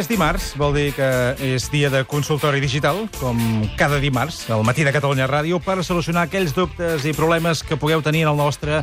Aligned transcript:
És 0.00 0.08
dimarts, 0.08 0.54
vol 0.56 0.72
dir 0.72 0.94
que 0.96 1.06
és 1.44 1.66
dia 1.68 1.90
de 1.92 1.98
consultori 2.08 2.56
digital, 2.62 3.02
com 3.18 3.36
cada 3.76 3.98
dimarts, 4.00 4.38
al 4.48 4.62
matí 4.64 4.80
de 4.80 4.94
Catalunya 4.94 5.26
Ràdio, 5.28 5.58
per 5.60 5.74
solucionar 5.84 6.22
aquells 6.24 6.54
dubtes 6.56 7.04
i 7.04 7.12
problemes 7.12 7.60
que 7.60 7.76
pugueu 7.76 8.00
tenir 8.00 8.22
en 8.24 8.30
el 8.30 8.38
nostre 8.38 8.78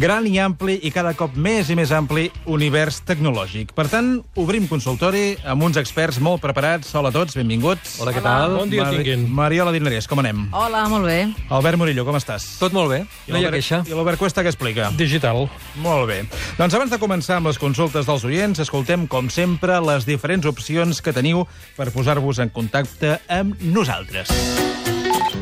gran 0.00 0.24
i 0.24 0.38
ampli 0.40 0.78
i 0.80 0.88
cada 0.94 1.12
cop 1.12 1.34
més 1.36 1.68
i 1.68 1.76
més 1.76 1.92
ampli 1.92 2.30
univers 2.48 3.02
tecnològic. 3.04 3.74
Per 3.76 3.84
tant, 3.92 4.14
obrim 4.40 4.64
consultori 4.70 5.34
amb 5.44 5.66
uns 5.66 5.76
experts 5.76 6.22
molt 6.24 6.40
preparats. 6.40 6.94
Hola 6.96 7.12
a 7.12 7.16
tots, 7.18 7.36
benvinguts. 7.36 7.98
Hola, 8.00 8.16
què 8.16 8.24
tal? 8.24 8.56
Bon 8.62 8.72
dia 8.72 8.88
tinguin. 8.88 9.28
Mariola 9.28 9.76
Dinarès, 9.76 10.08
com 10.08 10.24
anem? 10.24 10.46
Hola, 10.56 10.86
molt 10.88 11.04
bé. 11.04 11.18
Albert 11.52 11.82
Murillo, 11.82 12.06
com 12.08 12.16
estàs? 12.16 12.48
Tot 12.62 12.72
molt 12.72 12.94
bé, 12.94 13.02
no 13.28 13.36
hi 13.36 13.44
ha 13.44 13.52
queixa. 13.52 13.82
I 13.84 13.92
l'Albert 13.92 14.22
Cuesta, 14.24 14.40
què 14.40 14.48
explica? 14.54 14.88
Digital. 14.96 15.44
Molt 15.84 16.08
bé. 16.08 16.22
Doncs 16.56 16.80
abans 16.80 16.96
de 16.96 17.02
començar 17.02 17.42
amb 17.42 17.52
les 17.52 17.60
consultes 17.60 18.08
dels 18.08 18.24
oients, 18.24 18.64
escoltem, 18.64 19.04
com 19.04 19.28
sempre, 19.28 19.76
les 19.84 20.08
diferents 20.08 20.48
opcions 20.48 20.61
que 21.02 21.12
teniu 21.12 21.46
per 21.76 21.90
posar-vos 21.90 22.38
en 22.38 22.50
contacte 22.50 23.18
amb 23.28 23.58
nosaltres. 23.62 24.30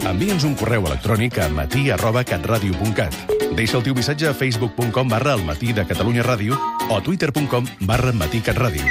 Envia'ns 0.07 0.47
un 0.49 0.55
correu 0.57 0.87
electrònic 0.89 1.39
a 1.45 1.49
matí 1.53 1.91
arroba 1.91 2.25
catradio.cat. 2.25 3.15
Deixa 3.57 3.77
el 3.79 3.85
teu 3.85 3.95
missatge 3.95 4.29
a 4.29 4.35
facebook.com 4.35 5.09
barra 5.09 5.35
el 5.37 5.45
matí 5.45 5.75
de 5.77 5.85
Catalunya 5.85 6.25
Ràdio 6.25 6.57
o 6.89 6.97
a 6.97 7.03
twitter.com 7.03 7.67
barra 7.83 8.13
matí 8.13 8.41
catradio. 8.41 8.85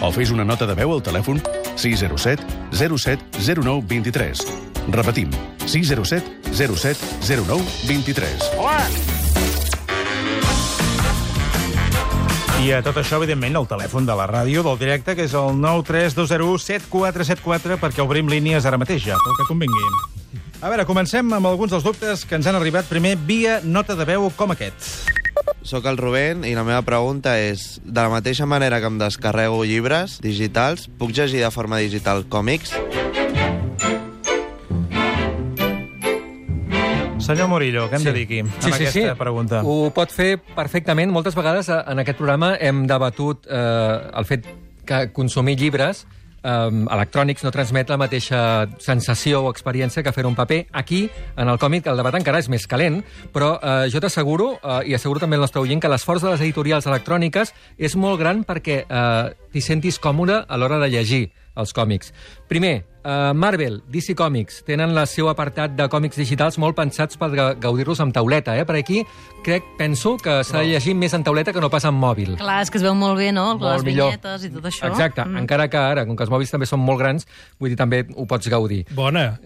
O 0.00 0.10
fes 0.12 0.30
una 0.32 0.44
nota 0.44 0.66
de 0.66 0.76
veu 0.76 0.92
al 0.92 1.02
telèfon 1.04 1.40
607 1.76 2.44
07 2.72 3.40
09 3.62 3.86
23. 3.88 4.44
Repetim, 4.90 5.32
607 5.66 6.52
07 6.52 6.98
09 7.46 7.64
23. 7.88 9.19
I 12.60 12.74
a 12.76 12.82
tot 12.84 12.98
això, 13.00 13.16
evidentment, 13.16 13.54
el 13.56 13.64
telèfon 13.64 14.04
de 14.04 14.12
la 14.12 14.28
ràdio 14.28 14.60
del 14.66 14.76
directe, 14.76 15.14
que 15.16 15.24
és 15.24 15.32
el 15.32 15.56
932017474, 15.62 17.78
perquè 17.80 18.04
obrim 18.04 18.28
línies 18.28 18.66
ara 18.68 18.76
mateix 18.76 19.00
ja, 19.06 19.16
pel 19.24 19.32
que 19.38 19.46
convingui. 19.48 19.80
A 20.60 20.68
veure, 20.68 20.84
comencem 20.84 21.24
amb 21.32 21.48
alguns 21.48 21.72
dels 21.72 21.80
dubtes 21.86 22.26
que 22.28 22.36
ens 22.36 22.44
han 22.50 22.58
arribat 22.58 22.84
primer 22.90 23.14
via 23.16 23.64
nota 23.64 23.96
de 23.96 24.04
veu 24.04 24.28
com 24.36 24.52
aquest. 24.52 25.08
Soc 25.64 25.88
el 25.88 25.96
Rubén 25.96 26.44
i 26.44 26.52
la 26.52 26.68
meva 26.68 26.84
pregunta 26.84 27.40
és, 27.40 27.80
de 27.80 27.96
la 27.96 28.12
mateixa 28.12 28.44
manera 28.44 28.76
que 28.76 28.92
em 28.92 29.00
descarrego 29.00 29.64
llibres 29.64 30.20
digitals, 30.20 30.84
puc 31.00 31.16
llegir 31.16 31.40
de 31.40 31.48
forma 31.54 31.80
digital 31.80 32.28
còmics? 32.28 32.76
Senyor 37.30 37.46
Murillo, 37.46 37.84
què 37.86 38.00
hem 38.00 38.06
de 38.08 38.12
dir 38.16 38.24
aquí, 38.26 38.38
amb 38.42 38.56
Sí, 38.58 38.72
sí, 38.72 38.86
sí. 38.90 39.02
aquesta 39.04 39.18
pregunta? 39.20 39.60
Ho 39.62 39.90
pot 39.94 40.10
fer 40.10 40.40
perfectament. 40.56 41.12
Moltes 41.14 41.36
vegades 41.38 41.68
eh, 41.70 41.76
en 41.92 42.02
aquest 42.02 42.18
programa 42.18 42.56
hem 42.58 42.86
debatut 42.90 43.46
eh, 43.46 44.00
el 44.18 44.26
fet 44.26 44.48
que 44.88 45.04
consumir 45.14 45.54
llibres 45.60 46.02
eh, 46.42 46.48
electrònics 46.96 47.44
no 47.46 47.52
transmet 47.54 47.92
la 47.92 48.00
mateixa 48.00 48.40
sensació 48.82 49.44
o 49.44 49.52
experiència 49.52 50.02
que 50.02 50.14
fer 50.16 50.26
un 50.26 50.34
paper. 50.34 50.64
Aquí, 50.72 51.04
en 51.36 51.52
el 51.52 51.60
còmic, 51.62 51.86
el 51.86 52.02
debat 52.02 52.18
encara 52.18 52.40
és 52.42 52.50
més 52.50 52.66
calent, 52.66 52.98
però 53.30 53.52
eh, 53.60 53.76
jo 53.94 54.02
t'asseguro, 54.02 54.56
eh, 54.58 54.80
i 54.90 54.96
asseguro 54.98 55.22
també 55.22 55.38
al 55.38 55.46
nostre 55.46 55.62
oient, 55.62 55.78
que 55.78 55.92
l'esforç 55.92 56.26
de 56.26 56.32
les 56.32 56.42
editorials 56.42 56.90
electròniques 56.90 57.54
és 57.78 57.94
molt 57.94 58.18
gran 58.18 58.42
perquè 58.48 58.82
eh, 58.82 59.36
t'hi 59.52 59.62
sentis 59.62 60.02
còmode 60.02 60.42
a 60.48 60.58
l'hora 60.58 60.82
de 60.82 60.90
llegir 60.90 61.28
els 61.60 61.72
còmics. 61.76 62.12
Primer, 62.50 62.84
uh, 63.04 63.30
Marvel, 63.36 63.82
DC 63.88 64.14
Comics, 64.18 64.62
tenen 64.66 64.90
el 64.96 65.06
seu 65.06 65.28
apartat 65.30 65.76
de 65.78 65.86
còmics 65.92 66.18
digitals 66.18 66.58
molt 66.58 66.74
pensats 66.76 67.16
per 67.20 67.28
ga- 67.34 67.54
gaudir-los 67.60 68.00
amb 68.02 68.12
tauleta. 68.16 68.56
Eh? 68.58 68.64
Per 68.66 68.76
aquí 68.80 69.04
crec, 69.44 69.64
penso 69.78 70.16
que 70.20 70.40
s'ha 70.44 70.60
de 70.64 70.72
llegir 70.72 70.94
més 70.98 71.14
en 71.14 71.22
tauleta 71.24 71.52
que 71.54 71.60
no 71.62 71.70
pas 71.70 71.84
en 71.88 71.94
mòbil. 71.94 72.34
Clar, 72.40 72.58
és 72.64 72.70
que 72.72 72.80
es 72.80 72.84
veu 72.84 72.94
molt 72.98 73.16
bé, 73.20 73.30
no? 73.32 73.54
Molt 73.56 73.78
Les 73.80 73.84
millor. 73.92 74.10
vinyetes 74.10 74.44
i 74.44 74.50
tot 74.50 74.64
això. 74.72 74.90
Exacte, 74.90 75.24
mm. 75.24 75.44
encara 75.44 75.68
que 75.70 75.78
ara, 75.78 76.04
com 76.06 76.16
que 76.18 76.26
els 76.26 76.32
mòbils 76.32 76.50
també 76.50 76.66
són 76.66 76.80
molt 76.84 76.98
grans, 77.00 77.28
vull 77.60 77.70
dir, 77.72 77.78
també 77.80 78.02
ho 78.16 78.26
pots 78.26 78.48
gaudir. 78.52 78.84
Bona. 78.96 79.38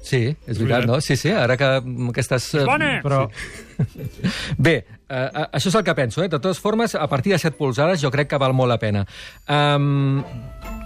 Sí, 0.00 0.22
és 0.46 0.58
veritat, 0.58 0.86
no? 0.86 1.00
Sí, 1.00 1.16
sí, 1.16 1.30
ara 1.34 1.56
que 1.58 1.68
aquestes... 2.10 2.52
eh, 2.54 2.64
Bona! 2.64 3.00
Però, 3.02 3.26
Bé, 4.58 4.76
eh, 5.08 5.46
això 5.52 5.70
és 5.70 5.78
el 5.78 5.84
que 5.84 5.94
penso. 5.94 6.22
Eh? 6.22 6.28
De 6.28 6.38
totes 6.38 6.60
formes, 6.62 6.94
a 6.94 7.08
partir 7.08 7.32
de 7.34 7.38
7 7.38 7.56
polzades 7.56 8.02
jo 8.02 8.10
crec 8.10 8.30
que 8.30 8.40
val 8.42 8.56
molt 8.56 8.72
la 8.72 8.80
pena. 8.82 9.06
Um, 9.48 10.22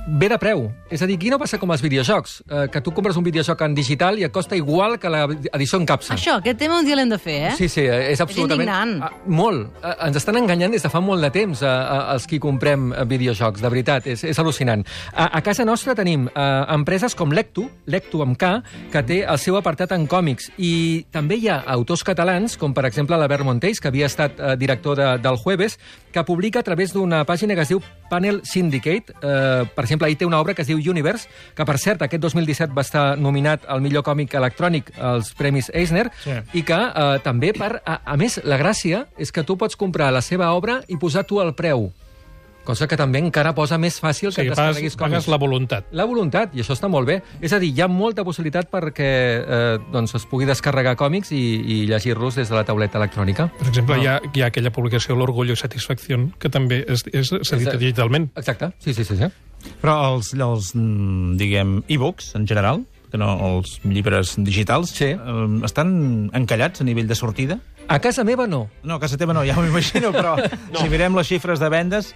bé 0.07 0.29
de 0.29 0.39
preu. 0.41 0.65
És 0.91 1.03
a 1.03 1.07
dir, 1.07 1.17
aquí 1.19 1.31
no 1.31 1.39
passa 1.39 1.59
com 1.61 1.71
els 1.71 1.83
videojocs, 1.85 2.41
eh, 2.49 2.67
que 2.73 2.81
tu 2.83 2.93
compres 2.95 3.17
un 3.17 3.25
videojoc 3.25 3.61
en 3.63 3.75
digital 3.75 4.19
i 4.19 4.25
et 4.27 4.33
costa 4.33 4.57
igual 4.57 4.99
que 4.99 5.11
l'edició 5.13 5.79
en 5.79 5.87
capsa. 5.87 6.15
Això, 6.15 6.39
aquest 6.41 6.59
tema 6.59 6.79
un 6.81 6.87
dia 6.87 6.97
l'hem 6.97 7.11
de 7.13 7.19
fer, 7.19 7.37
eh? 7.51 7.53
Sí, 7.57 7.69
sí, 7.69 7.85
és 7.85 8.21
absolutament... 8.21 8.67
indignant. 8.67 9.03
Ah, 9.07 9.11
molt. 9.27 9.69
Eh, 9.83 9.95
Ens 10.09 10.19
estan 10.19 10.41
enganyant 10.41 10.75
des 10.75 10.83
de 10.83 10.91
fa 10.91 11.03
molt 11.05 11.23
de 11.23 11.31
temps, 11.35 11.63
eh, 11.63 11.69
eh, 11.69 12.01
els 12.15 12.27
qui 12.27 12.41
comprem 12.43 12.91
eh, 12.93 13.05
videojocs, 13.07 13.63
de 13.63 13.71
veritat, 13.71 14.09
és, 14.11 14.25
és 14.33 14.43
al·lucinant. 14.43 14.85
A, 15.13 15.29
a 15.39 15.43
casa 15.47 15.67
nostra 15.69 15.95
tenim 15.95 16.27
eh, 16.29 16.49
empreses 16.75 17.15
com 17.15 17.31
Lectu, 17.37 17.69
Lectu 17.87 18.25
amb 18.25 18.39
K, 18.41 18.53
que 18.91 19.05
té 19.07 19.21
el 19.23 19.39
seu 19.39 19.61
apartat 19.61 19.95
en 19.95 20.09
còmics, 20.11 20.51
i 20.59 21.05
també 21.13 21.39
hi 21.39 21.51
ha 21.53 21.61
autors 21.77 22.03
catalans, 22.07 22.57
com 22.59 22.75
per 22.75 22.80
exemple 22.87 23.17
l'Albert 23.17 23.45
Montells, 23.45 23.81
que 23.81 23.89
havia 23.89 24.07
estat 24.07 24.39
eh, 24.41 24.57
director 24.57 24.97
de, 24.97 25.07
del 25.23 25.37
Jueves, 25.37 25.79
que 26.13 26.25
publica 26.25 26.61
a 26.61 26.67
través 26.67 26.93
d'una 26.93 27.25
pàgina 27.25 27.55
que 27.55 27.63
es 27.63 27.69
diu 27.73 27.81
Panel 28.11 28.41
Syndicate. 28.45 29.15
Eh, 29.23 29.65
per 29.75 29.85
exemple, 29.85 30.07
ahir 30.09 30.17
té 30.19 30.27
una 30.27 30.41
obra 30.41 30.55
que 30.55 30.63
es 30.63 30.69
diu 30.69 30.79
Universe, 30.79 31.29
que 31.55 31.65
per 31.67 31.79
cert 31.79 32.03
aquest 32.03 32.23
2017 32.23 32.75
va 32.77 32.83
estar 32.87 33.05
nominat 33.19 33.65
al 33.69 33.81
millor 33.81 34.03
còmic 34.07 34.35
electrònic 34.35 34.93
als 34.99 35.35
Premis 35.35 35.71
Eisner, 35.75 36.11
Sí. 36.25 36.37
i 36.55 36.63
que 36.63 36.77
eh, 36.77 37.19
també, 37.25 37.53
per, 37.57 37.83
a, 37.85 38.01
a 38.05 38.17
més, 38.17 38.41
la 38.45 38.59
gràcia 38.59 39.07
és 39.19 39.33
que 39.33 39.43
tu 39.45 39.57
pots 39.57 39.77
comprar 39.77 40.11
la 40.13 40.21
seva 40.23 40.53
obra 40.53 40.81
i 40.89 40.97
posar 40.97 41.25
tu 41.25 41.41
el 41.41 41.55
preu, 41.55 41.91
cosa 42.71 42.87
que 42.91 42.97
també 42.99 43.21
encara 43.23 43.53
posa 43.57 43.79
més 43.79 43.99
fàcil 44.01 44.31
Sí, 44.31 44.41
que 44.41 44.47
et 44.49 44.55
pagues, 44.55 44.77
descarreguis 44.79 44.97
pagues 45.01 45.29
la 45.31 45.39
voluntat. 45.43 45.91
La 45.97 46.07
voluntat, 46.09 46.55
i 46.57 46.63
això 46.65 46.77
està 46.77 46.89
molt 46.91 47.09
bé. 47.11 47.21
És 47.43 47.53
a 47.53 47.61
dir, 47.63 47.73
hi 47.75 47.83
ha 47.85 47.89
molta 47.91 48.25
possibilitat 48.27 48.71
perquè 48.73 49.11
eh, 49.41 49.79
doncs 49.93 50.15
es 50.19 50.27
pugui 50.31 50.47
descarregar 50.49 50.97
còmics 51.01 51.33
i, 51.37 51.43
i 51.61 51.81
llegir-los 51.91 52.39
des 52.41 52.49
de 52.49 52.57
la 52.57 52.65
tauleta 52.69 52.99
electrònica. 53.01 53.51
Per 53.59 53.69
exemple, 53.69 53.99
hi, 54.01 54.07
ha, 54.07 54.19
hi 54.33 54.45
ha 54.45 54.51
aquella 54.53 54.73
publicació 54.75 55.19
L'Orgullo 55.19 55.57
i 55.57 55.61
Satisfacció, 55.61 56.23
que 56.39 56.49
també 56.53 56.85
és, 56.89 57.05
és 57.13 57.35
s'edita 57.43 57.77
digitalment. 57.81 58.31
Exacte, 58.39 58.73
sí, 58.79 58.95
sí, 58.95 59.05
sí. 59.05 59.17
sí. 59.19 59.29
però 59.83 60.15
els, 60.15 60.33
els 60.35 60.73
mm, 60.75 61.37
diguem, 61.41 61.77
e-books, 61.89 62.35
en 62.39 62.47
general, 62.49 62.85
que 63.11 63.19
no 63.19 63.33
els 63.49 63.81
llibres 63.83 64.37
digitals, 64.39 64.93
Sí. 64.95 65.11
eh, 65.17 65.49
estan 65.67 66.31
encallats 66.33 66.81
a 66.81 66.85
nivell 66.87 67.09
de 67.11 67.19
sortida? 67.19 67.59
A 67.91 67.99
casa 67.99 68.23
meva 68.25 68.47
no. 68.47 68.69
No, 68.87 68.97
a 68.97 69.01
casa 69.03 69.19
teva 69.19 69.35
no, 69.35 69.43
ja 69.45 69.57
m'ho 69.59 69.67
imagino, 69.67 70.13
però 70.15 70.37
no. 70.73 70.79
si 70.79 70.89
mirem 70.89 71.17
les 71.19 71.27
xifres 71.27 71.59
de 71.63 71.69
vendes, 71.73 72.15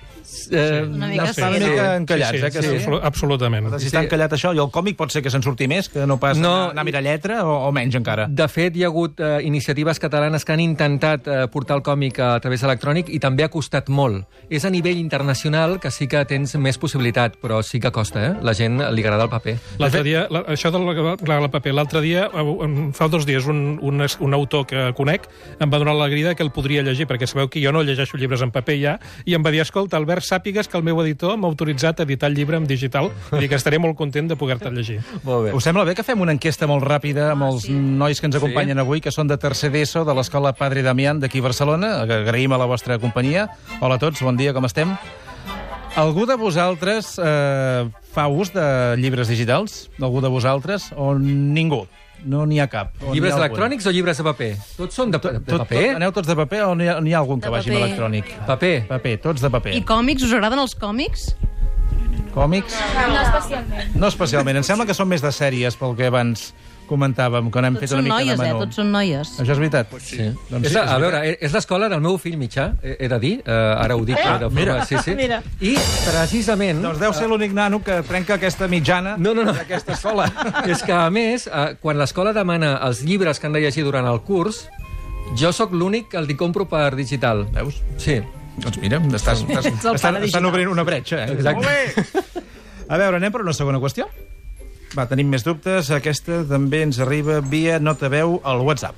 Eh, 0.50 0.82
Una 0.88 1.06
mica 1.08 1.24
estan 1.30 1.52
sí, 1.52 1.58
una 1.58 1.66
no? 1.66 1.72
mica 1.72 1.96
encallats, 1.98 2.30
sí, 2.32 2.38
sí, 2.40 2.46
eh? 2.46 2.50
Que 2.50 2.62
sí, 2.62 2.68
sí. 2.68 2.76
absolu- 2.78 3.00
absolutament. 3.04 3.66
Si 3.78 3.90
està 3.90 4.00
encallat 4.02 4.32
això, 4.32 4.54
i 4.56 4.58
el 4.62 4.70
còmic 4.72 4.96
pot 4.96 5.12
ser 5.12 5.20
que 5.22 5.30
se'n 5.30 5.42
surti 5.44 5.66
més, 5.68 5.90
que 5.92 6.06
no 6.08 6.16
pas 6.18 6.38
No, 6.40 6.48
anar, 6.48 6.70
anar 6.72 6.80
a 6.80 6.84
mirar 6.88 7.02
lletra, 7.04 7.36
o, 7.44 7.52
o 7.68 7.72
menys 7.76 7.94
encara. 8.00 8.24
De 8.32 8.46
fet, 8.48 8.74
hi 8.74 8.86
ha 8.86 8.88
hagut 8.88 9.20
eh, 9.20 9.42
iniciatives 9.44 10.00
catalanes 10.00 10.44
que 10.48 10.54
han 10.56 10.62
intentat 10.64 11.28
eh, 11.28 11.36
portar 11.52 11.76
el 11.76 11.82
còmic 11.86 12.18
a 12.24 12.30
través 12.40 12.64
electrònic 12.64 13.12
i 13.12 13.20
també 13.22 13.44
ha 13.44 13.50
costat 13.52 13.90
molt. 13.92 14.24
És 14.48 14.64
a 14.64 14.72
nivell 14.72 14.96
internacional 14.98 15.76
que 15.78 15.92
sí 15.92 16.08
que 16.08 16.24
tens 16.24 16.56
més 16.56 16.80
possibilitat, 16.80 17.36
però 17.44 17.60
sí 17.62 17.78
que 17.78 17.92
costa, 17.92 18.24
eh? 18.24 18.32
La 18.42 18.56
gent 18.56 18.80
li 18.80 19.04
agrada 19.04 19.28
el 19.28 19.32
paper. 19.36 19.58
L'altre 19.78 20.02
dia, 20.08 20.24
la, 20.30 20.46
això 20.56 20.72
de 20.72 20.80
la, 20.80 21.16
la, 21.20 21.38
la 21.46 21.52
paper, 21.52 21.76
l'altre 21.76 22.00
dia, 22.00 22.26
eh, 22.32 22.74
fa 22.96 23.08
dos 23.12 23.28
dies, 23.28 23.44
un, 23.46 23.78
un, 23.82 24.02
un 24.02 24.34
autor 24.40 24.66
que 24.66 24.88
conec 24.96 25.28
em 25.64 25.72
va 25.72 25.80
donar 25.80 25.94
l'alegria 25.96 26.34
que 26.36 26.44
el 26.44 26.52
podria 26.54 26.82
llegir, 26.84 27.06
perquè 27.08 27.26
sabeu 27.26 27.48
que 27.50 27.62
jo 27.62 27.72
no 27.72 27.82
llegeixo 27.82 28.18
llibres 28.20 28.42
en 28.44 28.52
paper 28.54 28.76
ja, 28.80 28.94
i 29.24 29.34
em 29.36 29.44
va 29.44 29.52
dir, 29.54 29.62
escolta, 29.64 29.96
Albert, 29.96 30.26
sàpigues 30.26 30.68
que 30.68 30.78
el 30.78 30.84
meu 30.86 31.00
editor 31.02 31.38
m'ha 31.40 31.48
autoritzat 31.48 32.00
a 32.00 32.06
editar 32.06 32.30
el 32.30 32.36
llibre 32.38 32.60
en 32.60 32.68
digital, 32.68 33.10
i 33.40 33.48
que 33.48 33.58
estaré 33.58 33.80
molt 33.82 33.96
content 33.98 34.28
de 34.30 34.36
poder-te 34.36 34.70
llegir. 34.74 35.00
Molt 35.24 35.54
Us 35.54 35.64
sembla 35.66 35.84
bé 35.88 35.96
que 35.96 36.04
fem 36.06 36.20
una 36.20 36.34
enquesta 36.36 36.68
molt 36.70 36.84
ràpida 36.84 37.30
amb 37.32 37.48
els 37.48 37.66
sí. 37.68 37.74
nois 37.74 38.20
que 38.20 38.28
ens 38.30 38.36
acompanyen 38.36 38.76
Sí. 38.76 38.80
avui, 38.84 39.00
que 39.00 39.12
són 39.14 39.28
de 39.28 39.38
tercer 39.40 39.70
d'ESO, 39.72 40.04
de 40.04 40.14
l'escola 40.14 40.52
Padre 40.52 40.82
Damián 40.82 41.20
d'aquí 41.20 41.38
a 41.40 41.48
Barcelona. 41.48 41.94
Agraïm 42.04 42.52
a 42.52 42.58
la 42.58 42.66
vostra 42.66 42.98
companyia. 42.98 43.48
Hola 43.80 43.96
a 43.96 44.02
tots, 44.02 44.22
bon 44.22 44.36
dia, 44.36 44.52
com 44.52 44.64
estem? 44.64 44.96
Algú 45.96 46.26
de 46.26 46.34
vosaltres 46.34 47.14
eh, 47.22 47.84
fa 48.12 48.26
ús 48.26 48.50
de 48.52 48.96
llibres 48.98 49.28
digitals? 49.30 49.88
Algú 50.00 50.20
de 50.20 50.28
vosaltres? 50.28 50.90
O 50.96 51.14
ningú? 51.14 51.84
No 52.24 52.46
n'hi 52.48 52.58
ha 52.62 52.66
cap? 52.72 52.94
O 53.04 53.12
Llibres 53.12 53.32
ha 53.32 53.36
algun? 53.36 53.44
electrònics 53.46 53.86
o 53.86 53.92
llibres 53.92 54.16
de 54.16 54.24
paper? 54.24 54.50
Tots 54.78 54.94
són 54.96 55.10
de, 55.12 55.18
de, 55.20 55.32
de 55.38 55.40
Tot, 55.44 55.64
paper? 55.66 55.82
tot, 55.90 55.96
aneu 56.00 56.12
tots 56.16 56.28
de 56.30 56.36
paper 56.38 56.62
o 56.64 56.74
n'hi 56.74 56.88
ha, 56.88 56.96
ha 57.00 57.18
algun 57.20 57.40
que 57.40 57.50
De 57.50 57.52
vagi 57.52 57.68
amb 57.70 57.76
paper. 57.76 57.88
electrònic? 57.90 58.30
Paper. 58.46 58.74
Paper, 58.88 59.16
tots 59.26 59.44
de 59.44 59.50
paper. 59.50 59.74
I 59.76 59.82
còmics, 59.84 60.24
us 60.24 60.32
agraden 60.32 60.58
els 60.64 60.74
còmics? 60.74 61.34
Còmics? 62.34 62.74
No 63.06 63.20
especialment. 63.22 63.94
No 63.94 64.08
especialment. 64.08 64.56
Em 64.58 64.64
sembla 64.66 64.86
que 64.88 64.94
són 64.96 65.06
més 65.08 65.22
de 65.22 65.30
sèries, 65.30 65.76
pel 65.78 65.92
que 65.98 66.08
abans 66.10 66.48
comentàvem, 66.88 67.50
quan 67.54 67.64
hem 67.68 67.74
Tots 67.78 67.84
fet 67.84 67.94
una 67.96 68.02
mica 68.04 68.16
noies, 68.18 68.38
de 68.38 68.44
eh? 68.44 68.48
menú. 68.52 68.60
Tots 68.64 68.78
són 68.80 68.90
noies. 68.94 69.32
Això 69.42 69.52
és 69.54 69.60
veritat? 69.62 69.94
Sí. 70.04 70.28
Doncs 70.50 70.66
és 70.66 70.72
sí, 70.72 70.76
la, 70.78 70.84
és 70.84 70.92
a 70.92 70.98
veure, 71.02 71.22
eh, 71.30 71.36
és 71.48 71.52
l'escola 71.56 71.88
del 71.92 72.02
meu 72.04 72.18
fill 72.22 72.36
mitjà, 72.40 72.68
he, 72.82 72.96
he 73.06 73.08
de 73.08 73.18
dir, 73.22 73.32
eh, 73.44 73.52
ara 73.84 73.96
ho 73.96 74.04
dic. 74.04 74.18
eh, 74.18 74.22
de 74.24 74.48
forma, 74.48 74.60
mira. 74.60 74.78
Sí, 74.86 74.96
sí. 75.04 75.14
Mira. 75.22 75.40
I 75.60 75.74
precisament... 76.04 76.82
Doncs 76.84 77.00
deu 77.02 77.12
ser 77.16 77.28
l'únic 77.30 77.52
nano 77.56 77.80
que 77.84 78.00
trenca 78.06 78.34
aquesta 78.38 78.68
mitjana 78.68 79.16
No, 79.18 79.32
no, 79.34 79.44
no. 79.44 79.52
d'aquesta 79.56 79.94
escola. 79.96 80.28
És 80.72 80.82
que, 80.82 80.92
a 80.92 81.10
més, 81.10 81.46
eh, 81.48 81.74
quan 81.80 81.98
l'escola 81.98 82.32
demana 82.36 82.76
els 82.86 83.02
llibres 83.06 83.40
que 83.40 83.46
han 83.48 83.56
de 83.56 83.64
llegir 83.64 83.84
durant 83.86 84.06
el 84.10 84.20
curs, 84.26 84.64
jo 85.40 85.52
sóc 85.56 85.72
l'únic 85.72 86.10
que 86.12 86.18
el 86.20 86.30
hi 86.30 86.36
compro 86.36 86.66
per 86.68 86.94
digital. 86.96 87.46
Veus? 87.54 87.80
Sí. 87.98 88.20
Doncs 88.60 88.78
mira, 88.78 89.00
estàs, 89.18 89.40
estàs, 89.48 89.66
estan, 89.96 90.20
estan 90.22 90.44
obrint 90.46 90.68
una 90.70 90.84
bretxa, 90.86 91.24
eh? 91.24 91.32
Exacte. 91.34 91.64
Molt 91.64 91.66
bé! 91.66 92.42
A 92.84 92.98
veure, 93.00 93.16
anem 93.16 93.32
per 93.32 93.40
una 93.42 93.54
segona 93.56 93.80
qüestió. 93.80 94.04
Va, 94.94 95.08
tenim 95.10 95.26
més 95.32 95.42
dubtes. 95.42 95.88
Aquesta 95.90 96.44
també 96.46 96.84
ens 96.86 97.00
arriba 97.02 97.40
via 97.42 97.80
nota 97.82 98.06
veu 98.12 98.38
al 98.46 98.62
WhatsApp. 98.62 98.94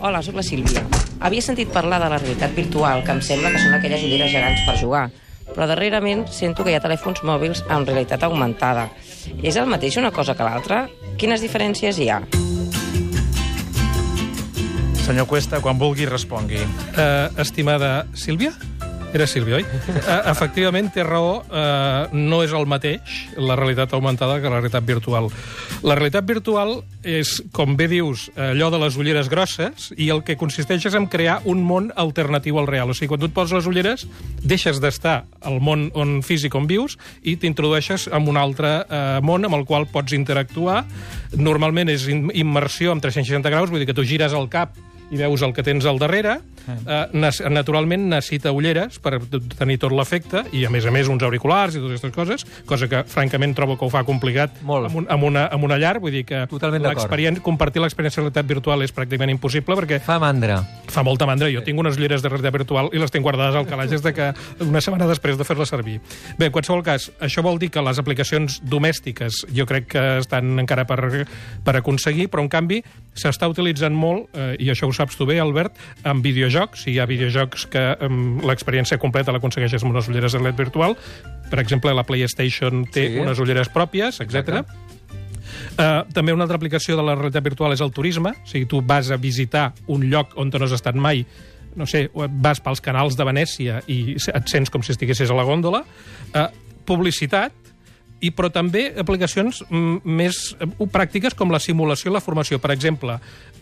Hola, 0.00 0.22
sóc 0.24 0.38
la 0.38 0.44
Sílvia. 0.46 0.86
Havia 1.20 1.44
sentit 1.44 1.68
parlar 1.72 1.98
de 2.00 2.08
la 2.12 2.20
realitat 2.20 2.54
virtual, 2.56 3.02
que 3.04 3.12
em 3.12 3.20
sembla 3.24 3.52
que 3.52 3.60
són 3.60 3.76
aquelles 3.76 4.04
ulleres 4.06 4.32
gegants 4.32 4.62
per 4.64 4.76
jugar, 4.80 5.04
però 5.52 5.68
darrerament 5.68 6.24
sento 6.32 6.64
que 6.64 6.72
hi 6.72 6.78
ha 6.78 6.84
telèfons 6.84 7.20
mòbils 7.28 7.62
amb 7.68 7.88
realitat 7.88 8.24
augmentada. 8.24 8.88
És 9.42 9.56
el 9.60 9.68
mateix 9.68 9.98
una 10.00 10.12
cosa 10.16 10.36
que 10.36 10.46
l'altra? 10.46 10.86
Quines 11.20 11.44
diferències 11.44 12.00
hi 12.00 12.08
ha? 12.12 12.22
Senyor 15.06 15.28
Cuesta, 15.30 15.60
quan 15.62 15.78
vulgui, 15.78 16.08
respongui. 16.08 16.64
Eh, 16.96 17.28
estimada 17.44 18.06
Sílvia? 18.16 18.54
Era 19.16 19.26
Sílvia, 19.26 19.56
oi? 19.56 19.64
Eh, 20.06 20.30
efectivament, 20.30 20.90
té 20.92 21.02
raó, 21.02 21.40
eh, 21.48 22.08
no 22.12 22.42
és 22.44 22.52
el 22.54 22.66
mateix 22.68 23.14
la 23.40 23.56
realitat 23.56 23.94
augmentada 23.96 24.36
que 24.42 24.50
la 24.50 24.58
realitat 24.60 24.84
virtual. 24.86 25.30
La 25.88 25.96
realitat 25.96 26.26
virtual 26.28 26.74
és, 27.00 27.32
com 27.56 27.74
bé 27.78 27.88
dius, 27.90 28.26
allò 28.36 28.68
de 28.74 28.80
les 28.82 28.98
ulleres 29.00 29.30
grosses 29.32 29.88
i 29.96 30.10
el 30.12 30.20
que 30.26 30.36
consisteix 30.38 30.84
és 30.90 30.96
en 30.98 31.08
crear 31.10 31.38
un 31.48 31.62
món 31.64 31.88
alternatiu 31.96 32.60
al 32.60 32.68
real. 32.68 32.92
O 32.92 32.96
sigui, 32.96 33.08
quan 33.14 33.22
tu 33.22 33.30
et 33.30 33.34
poses 33.34 33.56
les 33.56 33.68
ulleres, 33.70 34.04
deixes 34.44 34.82
d'estar 34.84 35.16
al 35.40 35.62
món 35.64 35.88
on 35.96 36.20
físic 36.26 36.54
on 36.54 36.68
vius 36.68 36.98
i 37.24 37.38
t'introdueixes 37.40 38.10
en 38.12 38.28
un 38.28 38.36
altre 38.36 38.74
eh, 38.84 39.00
món 39.24 39.48
amb 39.48 39.56
el 39.56 39.64
qual 39.64 39.88
pots 39.90 40.14
interactuar. 40.14 40.82
Normalment 41.40 41.90
és 41.94 42.04
immersió 42.12 42.92
amb 42.92 43.02
360 43.02 43.54
graus, 43.54 43.72
vull 43.72 43.80
dir 43.82 43.88
que 43.88 43.96
tu 43.96 44.04
gires 44.06 44.36
el 44.36 44.50
cap 44.52 44.76
i 45.10 45.18
veus 45.18 45.42
el 45.42 45.54
que 45.56 45.64
tens 45.66 45.86
al 45.86 46.00
darrere. 46.02 46.40
Eh, 46.66 47.50
naturalment 47.50 48.08
necessita 48.10 48.50
ulleres 48.52 48.98
per 49.02 49.20
tenir 49.58 49.78
tot 49.78 49.92
l'efecte 49.94 50.42
i, 50.52 50.64
a 50.66 50.70
més 50.70 50.86
a 50.86 50.90
més, 50.90 51.08
uns 51.08 51.22
auriculars 51.22 51.76
i 51.76 51.80
totes 51.82 52.00
aquestes 52.00 52.14
coses, 52.14 52.44
cosa 52.66 52.88
que, 52.90 53.04
francament, 53.06 53.54
trobo 53.54 53.76
que 53.78 53.84
ho 53.86 53.90
fa 53.92 54.02
complicat 54.04 54.60
Molt. 54.66 54.88
amb, 54.90 54.96
un, 55.02 55.06
amb, 55.08 55.22
una, 55.28 55.46
amb 55.52 55.64
una 55.68 55.78
llar. 55.78 55.98
Vull 56.02 56.12
dir 56.12 56.24
que 56.26 56.44
l'experien- 56.96 57.40
compartir 57.42 57.80
l'experiència 57.82 58.20
de 58.20 58.26
realitat 58.26 58.46
virtual 58.50 58.82
és 58.82 58.92
pràcticament 58.94 59.30
impossible 59.30 59.76
perquè 59.76 60.00
Fa 60.02 60.18
mandra. 60.18 60.62
fa 60.88 61.02
molta 61.06 61.26
mandra. 61.26 61.50
Jo 61.52 61.62
tinc 61.62 61.78
unes 61.78 61.96
ulleres 61.96 62.22
de 62.22 62.28
realitat 62.28 62.52
virtual 62.52 62.90
i 62.92 62.98
les 62.98 63.10
tinc 63.10 63.22
guardades 63.22 63.54
al 63.54 63.66
calaix 63.66 63.90
des 63.90 64.02
de 64.02 64.12
que 64.12 64.32
una 64.64 64.80
setmana 64.80 65.06
després 65.06 65.38
de 65.38 65.44
fer-les 65.44 65.68
servir. 65.68 66.00
Bé, 66.38 66.46
en 66.46 66.52
qualsevol 66.52 66.82
cas, 66.82 67.10
això 67.20 67.42
vol 67.42 67.58
dir 67.58 67.70
que 67.70 67.82
les 67.82 67.98
aplicacions 67.98 68.60
domèstiques 68.64 69.44
jo 69.54 69.66
crec 69.66 69.86
que 69.94 70.04
estan 70.18 70.58
encara 70.58 70.84
per, 70.86 71.26
per 71.64 71.76
aconseguir, 71.76 72.28
però 72.32 72.42
en 72.42 72.48
canvi 72.48 72.82
s'està 73.14 73.48
utilitzant 73.48 73.94
molt, 73.94 74.28
eh, 74.34 74.56
i 74.58 74.70
això 74.72 74.88
ho 74.88 74.92
saps 74.92 75.16
tu 75.16 75.26
bé, 75.26 75.38
Albert, 75.40 75.76
en 76.04 76.22
videojocs. 76.22 76.55
Hi 76.88 76.98
ha 76.98 77.06
videojocs 77.08 77.66
que 77.72 77.82
eh, 77.92 78.08
l'experiència 78.46 78.98
completa 79.02 79.34
l'aconsegueixes 79.34 79.84
amb 79.84 79.94
unes 79.94 80.08
ulleres 80.08 80.32
de 80.32 80.40
realitat 80.40 80.64
virtual. 80.66 80.96
Per 81.50 81.60
exemple, 81.62 81.92
la 81.94 82.04
PlayStation 82.08 82.84
té 82.90 83.08
Sí. 83.10 83.18
unes 83.22 83.38
ulleres 83.42 83.68
pròpies, 83.72 84.20
etc. 84.24 84.64
Uh, 85.76 86.02
també 86.12 86.32
una 86.32 86.44
altra 86.44 86.56
aplicació 86.56 86.96
de 86.96 87.04
la 87.04 87.14
realitat 87.14 87.44
virtual 87.44 87.72
és 87.72 87.82
el 87.84 87.92
turisme. 87.92 88.30
O 88.30 88.48
sigui, 88.48 88.66
tu 88.66 88.80
vas 88.82 89.10
a 89.10 89.16
visitar 89.16 89.72
un 89.86 90.08
lloc 90.10 90.32
on 90.36 90.50
no 90.52 90.64
has 90.64 90.72
estat 90.72 90.96
mai, 90.96 91.26
no 91.76 91.86
sé, 91.86 92.10
vas 92.14 92.60
pels 92.60 92.80
canals 92.80 93.16
de 93.16 93.24
Venècia 93.24 93.82
i 93.86 94.16
et 94.16 94.48
sents 94.48 94.70
com 94.70 94.82
si 94.82 94.92
estiguessis 94.92 95.30
a 95.30 95.36
la 95.36 95.44
gòndola. 95.44 95.84
Uh, 96.32 96.48
publicitat, 96.86 97.52
i 98.24 98.30
però 98.32 98.48
també 98.52 98.88
aplicacions 98.96 99.60
mm, 99.68 99.98
més 100.08 100.38
eh, 100.56 100.68
pràctiques 100.92 101.36
com 101.36 101.52
la 101.52 101.60
simulació 101.60 102.10
i 102.10 102.14
la 102.14 102.22
formació. 102.24 102.58
Per 102.62 102.72
exemple, 102.72 103.18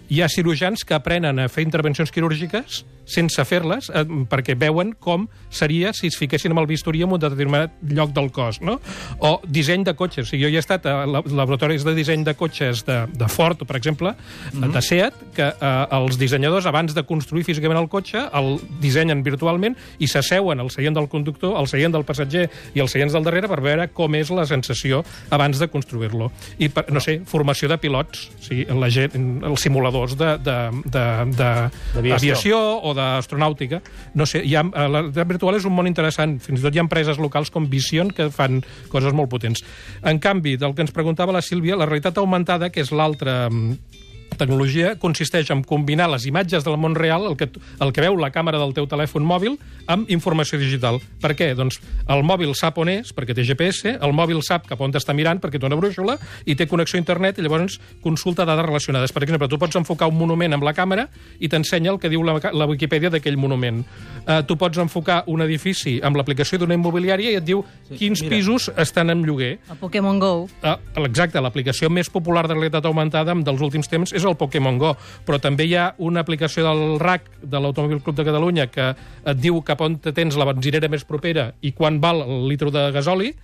hi 0.09 0.21
ha 0.23 0.29
cirurgians 0.29 0.85
que 0.85 0.95
aprenen 0.95 1.39
a 1.39 1.49
fer 1.49 1.65
intervencions 1.65 2.13
quirúrgiques 2.13 2.85
sense 3.05 3.45
fer-les, 3.45 3.91
eh, 3.91 4.05
perquè 4.31 4.57
veuen 4.59 4.95
com 4.99 5.27
seria 5.53 5.93
si 5.93 6.09
es 6.09 6.17
fiquessin 6.19 6.55
amb 6.55 6.63
el 6.63 6.69
bisturí 6.71 7.03
en 7.05 7.13
un 7.13 7.21
determinat 7.21 7.75
lloc 7.93 8.15
del 8.17 8.31
cos, 8.33 8.61
no? 8.65 8.81
O 9.21 9.41
disseny 9.45 9.85
de 9.85 9.95
cotxes. 9.95 10.27
O 10.27 10.31
sigui, 10.31 10.45
jo 10.45 10.49
hi 10.49 10.57
he 10.57 10.63
estat 10.63 10.87
a 10.87 11.05
la- 11.07 11.23
laboratoris 11.23 11.85
de 11.85 11.95
disseny 11.95 12.25
de 12.25 12.35
cotxes 12.35 12.85
de, 12.87 13.07
de 13.13 13.29
Ford, 13.29 13.59
per 13.67 13.77
exemple, 13.77 14.11
mm 14.15 14.63
-hmm. 14.63 14.73
de 14.73 14.83
Seat, 14.83 15.15
que 15.35 15.49
eh, 15.49 15.87
els 15.91 16.19
dissenyadors, 16.19 16.67
abans 16.67 16.95
de 16.95 17.03
construir 17.03 17.45
físicament 17.45 17.81
el 17.81 17.89
cotxe, 17.89 18.25
el 18.33 18.61
dissenyen 18.81 19.23
virtualment 19.23 19.77
i 19.99 20.07
s'asseuen 20.07 20.61
al 20.61 20.71
seient 20.71 20.95
del 20.95 21.09
conductor, 21.09 21.57
al 21.57 21.69
seient 21.69 21.93
del 21.93 22.05
passatger 22.05 22.51
i 22.75 22.81
als 22.81 22.93
seients 22.93 23.13
del 23.13 23.23
darrere 23.23 23.49
per 23.49 23.61
veure 23.61 23.89
com 23.89 24.15
és 24.15 24.31
la 24.31 24.47
sensació 24.47 25.05
abans 25.31 25.59
de 25.59 25.69
construir-lo. 25.69 26.33
I, 26.59 26.69
per, 26.69 26.91
no 26.91 27.01
sé, 27.01 27.21
formació 27.25 27.69
de 27.69 27.79
pilots, 27.79 28.31
o 28.41 28.43
sigui, 28.43 28.65
la 28.65 28.89
gent, 28.89 29.45
els 29.45 29.61
simuladors 29.61 29.94
de, 30.19 30.35
de, 30.45 30.57
de, 30.85 31.05
de, 31.33 31.51
D'aviació. 31.95 32.17
aviació 32.19 32.61
o 32.83 32.95
d'astronàutica. 32.97 33.81
No 34.19 34.27
sé, 34.29 34.43
hi 34.45 34.57
ha, 34.59 34.65
eh, 34.67 34.87
la 34.89 35.05
realitat 35.05 35.31
virtual 35.31 35.59
és 35.59 35.69
un 35.69 35.77
món 35.77 35.89
interessant. 35.91 36.37
Fins 36.45 36.61
i 36.61 36.67
tot 36.67 36.75
hi 36.75 36.83
ha 36.83 36.87
empreses 36.87 37.21
locals 37.23 37.53
com 37.55 37.69
Vision 37.71 38.13
que 38.15 38.29
fan 38.35 38.63
coses 38.93 39.15
molt 39.17 39.33
potents. 39.33 39.65
En 40.03 40.21
canvi, 40.23 40.57
del 40.61 40.75
que 40.75 40.85
ens 40.85 40.95
preguntava 40.95 41.35
la 41.35 41.43
Sílvia, 41.45 41.79
la 41.81 41.89
realitat 41.89 42.19
augmentada, 42.21 42.71
que 42.75 42.85
és 42.85 42.93
l'altra 42.93 43.49
mm, 43.51 44.04
tecnologia 44.39 44.95
consisteix 45.01 45.51
en 45.55 45.63
combinar 45.67 46.09
les 46.13 46.27
imatges 46.29 46.65
del 46.67 46.77
món 46.81 46.97
real, 46.99 47.27
el 47.31 47.37
que, 47.41 47.49
el 47.81 47.93
que 47.95 48.05
veu 48.05 48.17
la 48.21 48.31
càmera 48.35 48.61
del 48.61 48.75
teu 48.77 48.89
telèfon 48.91 49.25
mòbil, 49.27 49.59
amb 49.91 50.11
informació 50.13 50.59
digital. 50.61 51.01
Per 51.23 51.35
què? 51.37 51.53
Doncs 51.59 51.81
el 52.11 52.25
mòbil 52.27 52.55
sap 52.59 52.79
on 52.83 52.91
és, 52.93 53.13
perquè 53.15 53.37
té 53.37 53.45
GPS, 53.47 53.95
el 53.95 54.15
mòbil 54.17 54.43
sap 54.45 54.69
cap 54.69 54.81
on 54.85 54.95
t'està 54.95 55.15
mirant, 55.17 55.41
perquè 55.43 55.61
té 55.61 55.69
una 55.69 55.79
brúixola, 55.79 56.17
i 56.47 56.57
té 56.59 56.67
connexió 56.71 56.99
a 56.99 57.03
internet, 57.03 57.39
i 57.39 57.47
llavors 57.47 57.79
consulta 58.03 58.47
dades 58.49 58.67
relacionades. 58.67 59.13
Per 59.15 59.23
exemple, 59.25 59.49
tu 59.49 59.59
pots 59.61 59.77
enfocar 59.81 60.09
un 60.11 60.19
monument 60.19 60.57
amb 60.57 60.67
la 60.67 60.75
càmera 60.77 61.09
i 61.39 61.51
t'ensenya 61.51 61.93
el 61.95 62.01
que 62.03 62.11
diu 62.13 62.25
la, 62.27 62.37
la 62.53 62.69
Wikipedia 62.71 63.13
d'aquell 63.13 63.39
monument. 63.41 63.83
Uh, 64.25 64.41
tu 64.49 64.57
pots 64.61 64.81
enfocar 64.81 65.23
un 65.31 65.45
edifici 65.45 65.99
amb 66.05 66.19
l'aplicació 66.19 66.59
d'una 66.61 66.77
immobiliària 66.79 67.35
i 67.35 67.39
et 67.41 67.47
diu 67.47 67.63
sí, 67.89 67.99
quins 68.01 68.25
mira. 68.25 68.35
pisos 68.35 68.71
estan 68.81 69.13
en 69.13 69.25
lloguer. 69.27 69.59
A 69.69 69.77
Pokémon 69.79 70.19
GO. 70.21 70.33
Ah, 70.65 70.79
exacte, 71.05 71.41
l'aplicació 71.45 71.91
més 71.93 72.11
popular 72.13 72.47
de 72.49 72.57
realitat 72.57 72.87
augmentada 72.89 73.35
dels 73.35 73.63
últims 73.65 73.91
temps 73.91 74.15
és 74.15 74.24
el 74.31 74.39
Pokémon 74.41 74.79
GO, 74.81 74.95
però 75.27 75.41
també 75.43 75.67
hi 75.69 75.75
ha 75.79 75.89
una 75.99 76.25
aplicació 76.25 76.65
del 76.67 76.99
RAC, 77.03 77.29
de 77.43 77.61
l'Automòbil 77.61 78.03
Club 78.05 78.17
de 78.19 78.27
Catalunya, 78.27 78.69
que 78.73 78.93
et 78.95 79.41
diu 79.41 79.61
cap 79.67 79.83
on 79.85 79.99
te 80.03 80.15
tens 80.17 80.39
la 80.41 80.49
benzinera 80.49 80.91
més 80.93 81.05
propera 81.09 81.51
i 81.63 81.75
quan 81.77 82.01
val 82.01 82.25
el 82.25 82.49
litro 82.51 82.73
de 82.75 82.89
gasoli, 82.95 83.35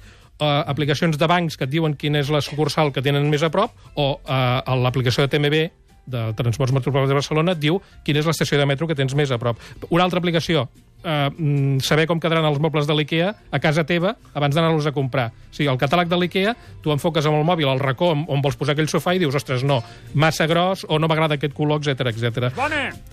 uh, 0.41 0.63
aplicacions 0.71 1.19
de 1.19 1.29
bancs 1.31 1.57
que 1.57 1.69
et 1.69 1.73
diuen 1.73 1.97
quina 1.99 2.23
és 2.25 2.33
la 2.33 2.43
sucursal 2.45 2.93
que 2.93 3.05
tenen 3.05 3.29
més 3.31 3.45
a 3.45 3.53
prop, 3.53 3.77
o 3.95 4.13
uh, 4.19 4.77
l'aplicació 4.83 5.27
de 5.27 5.33
TMB, 5.33 5.63
de 6.11 6.23
Transports 6.35 6.75
Metropolitans 6.75 7.13
de 7.13 7.19
Barcelona, 7.19 7.55
et 7.55 7.63
diu 7.63 7.81
quina 8.07 8.23
és 8.23 8.29
l'estació 8.29 8.59
de 8.59 8.67
metro 8.67 8.89
que 8.89 8.97
tens 8.99 9.15
més 9.15 9.31
a 9.31 9.39
prop. 9.39 9.61
Una 9.91 10.07
altra 10.07 10.19
aplicació, 10.19 10.67
eh, 11.05 11.31
mm, 11.31 11.81
saber 11.85 12.07
com 12.07 12.21
quedaran 12.21 12.47
els 12.49 12.61
mobles 12.63 12.87
de 12.89 12.97
l'IKEA 12.97 13.31
a 13.51 13.61
casa 13.63 13.85
teva 13.89 14.15
abans 14.35 14.55
d'anar-los 14.55 14.87
a 14.87 14.95
comprar. 14.97 15.31
O 15.31 15.55
sigui, 15.55 15.69
el 15.73 15.81
catàleg 15.81 16.11
de 16.11 16.19
l'IKEA, 16.21 16.55
tu 16.83 16.93
enfoques 16.95 17.27
amb 17.27 17.41
el 17.41 17.47
mòbil 17.49 17.71
al 17.71 17.83
racó 17.83 18.13
on, 18.15 18.27
on 18.29 18.43
vols 18.45 18.59
posar 18.61 18.77
aquell 18.77 18.91
sofà 18.91 19.15
i 19.17 19.23
dius, 19.23 19.37
ostres, 19.37 19.65
no, 19.67 19.81
massa 20.15 20.47
gros 20.51 20.87
o 20.89 20.99
no 20.99 21.09
m'agrada 21.11 21.39
aquest 21.41 21.57
color, 21.57 21.83
etc 21.85 22.13
etc. 22.13 22.51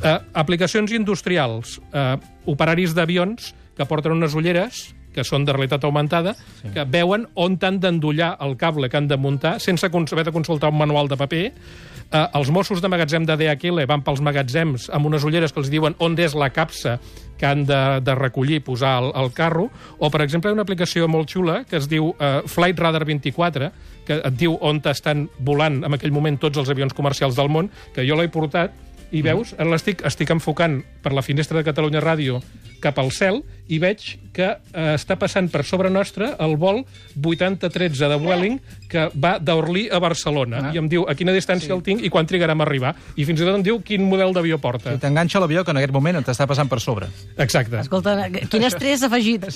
Eh, 0.03 0.17
aplicacions 0.33 0.93
industrials, 0.95 1.79
eh, 1.93 2.15
operaris 2.47 2.95
d'avions 2.97 3.53
que 3.77 3.85
porten 3.85 4.15
unes 4.15 4.33
ulleres 4.37 4.87
que 5.17 5.25
són 5.25 5.47
de 5.47 5.53
realitat 5.55 5.85
augmentada, 5.87 6.35
sí. 6.61 6.69
que 6.75 6.85
veuen 6.93 7.25
on 7.41 7.57
t'han 7.57 7.79
d'endollar 7.81 8.35
el 8.45 8.53
cable 8.61 8.89
que 8.91 8.99
han 8.99 9.09
de 9.09 9.17
muntar 9.17 9.55
sense 9.63 9.89
haver 9.89 10.25
de 10.27 10.35
consultar 10.35 10.69
un 10.69 10.77
manual 10.77 11.09
de 11.09 11.17
paper. 11.17 11.45
Eh, 12.07 12.27
els 12.39 12.49
Mossos 12.55 12.79
de 12.79 12.87
magatzem 12.87 13.25
de 13.27 13.35
DHL 13.35 13.83
van 13.89 14.03
pels 14.05 14.21
magatzems 14.23 14.87
amb 14.95 15.09
unes 15.09 15.25
ulleres 15.27 15.51
que 15.51 15.59
els 15.59 15.71
diuen 15.71 15.97
on 15.99 16.15
és 16.15 16.35
la 16.39 16.47
capsa 16.55 16.95
que 17.37 17.45
han 17.45 17.65
de, 17.67 17.99
de 18.01 18.15
recollir 18.15 18.61
i 18.61 18.63
posar 18.63 18.95
al, 19.01 19.11
al 19.13 19.33
carro, 19.35 19.67
o, 19.99 20.09
per 20.09 20.23
exemple, 20.23 20.53
una 20.55 20.63
aplicació 20.63 21.09
molt 21.11 21.29
xula 21.29 21.59
que 21.67 21.77
es 21.77 21.89
diu 21.91 22.13
eh, 22.15 22.39
Flight 22.47 22.79
Radar 22.79 23.03
24, 23.05 23.69
que 24.07 24.21
et 24.23 24.39
diu 24.39 24.55
on 24.63 24.79
estan 24.87 25.27
volant 25.43 25.83
en 25.83 25.97
aquell 25.97 26.15
moment 26.15 26.39
tots 26.39 26.57
els 26.57 26.71
avions 26.71 26.95
comercials 26.95 27.35
del 27.35 27.51
món, 27.51 27.69
que 27.93 28.07
jo 28.07 28.15
l'he 28.15 28.31
portat 28.31 28.71
i 29.11 29.21
veus, 29.23 29.53
ara 29.59 29.69
l'estic 29.71 30.01
estic 30.07 30.31
enfocant 30.31 30.81
per 31.03 31.13
la 31.15 31.23
finestra 31.23 31.59
de 31.59 31.67
Catalunya 31.67 32.01
Ràdio 32.03 32.41
cap 32.83 32.99
al 33.01 33.11
cel 33.15 33.41
i 33.67 33.79
veig 33.83 34.03
que 34.37 34.47
eh, 34.47 34.93
està 34.93 35.17
passant 35.19 35.49
per 35.51 35.63
sobre 35.67 35.89
nostre 35.91 36.29
el 36.43 36.55
vol 36.61 36.83
8013 37.17 38.09
de 38.11 38.17
Vueling 38.21 38.59
que 38.87 39.07
va 39.17 39.35
d'Orlí 39.41 39.87
a 39.91 39.99
Barcelona. 39.99 40.61
Ah. 40.69 40.73
I 40.75 40.79
em 40.81 40.87
diu 40.91 41.07
a 41.09 41.15
quina 41.17 41.33
distància 41.35 41.67
sí. 41.67 41.73
el 41.75 41.81
tinc 41.83 42.03
i 42.05 42.11
quan 42.13 42.27
trigarem 42.29 42.61
a 42.61 42.67
arribar. 42.67 42.93
I 43.17 43.25
fins 43.27 43.41
i 43.41 43.47
tot 43.47 43.57
em 43.57 43.65
diu 43.65 43.81
quin 43.83 44.05
model 44.07 44.35
d'avió 44.35 44.59
porta. 44.61 44.93
I 44.95 45.01
t'enganxa 45.01 45.41
l'avió 45.43 45.65
que 45.65 45.73
en 45.73 45.81
aquest 45.81 45.95
moment 45.95 46.21
t'està 46.27 46.47
passant 46.49 46.69
per 46.71 46.79
sobre. 46.83 47.09
Exacte. 47.35 47.81
Escolta, 47.81 48.15
quin 48.51 48.67
estrès 48.69 49.03
afegit 49.07 49.47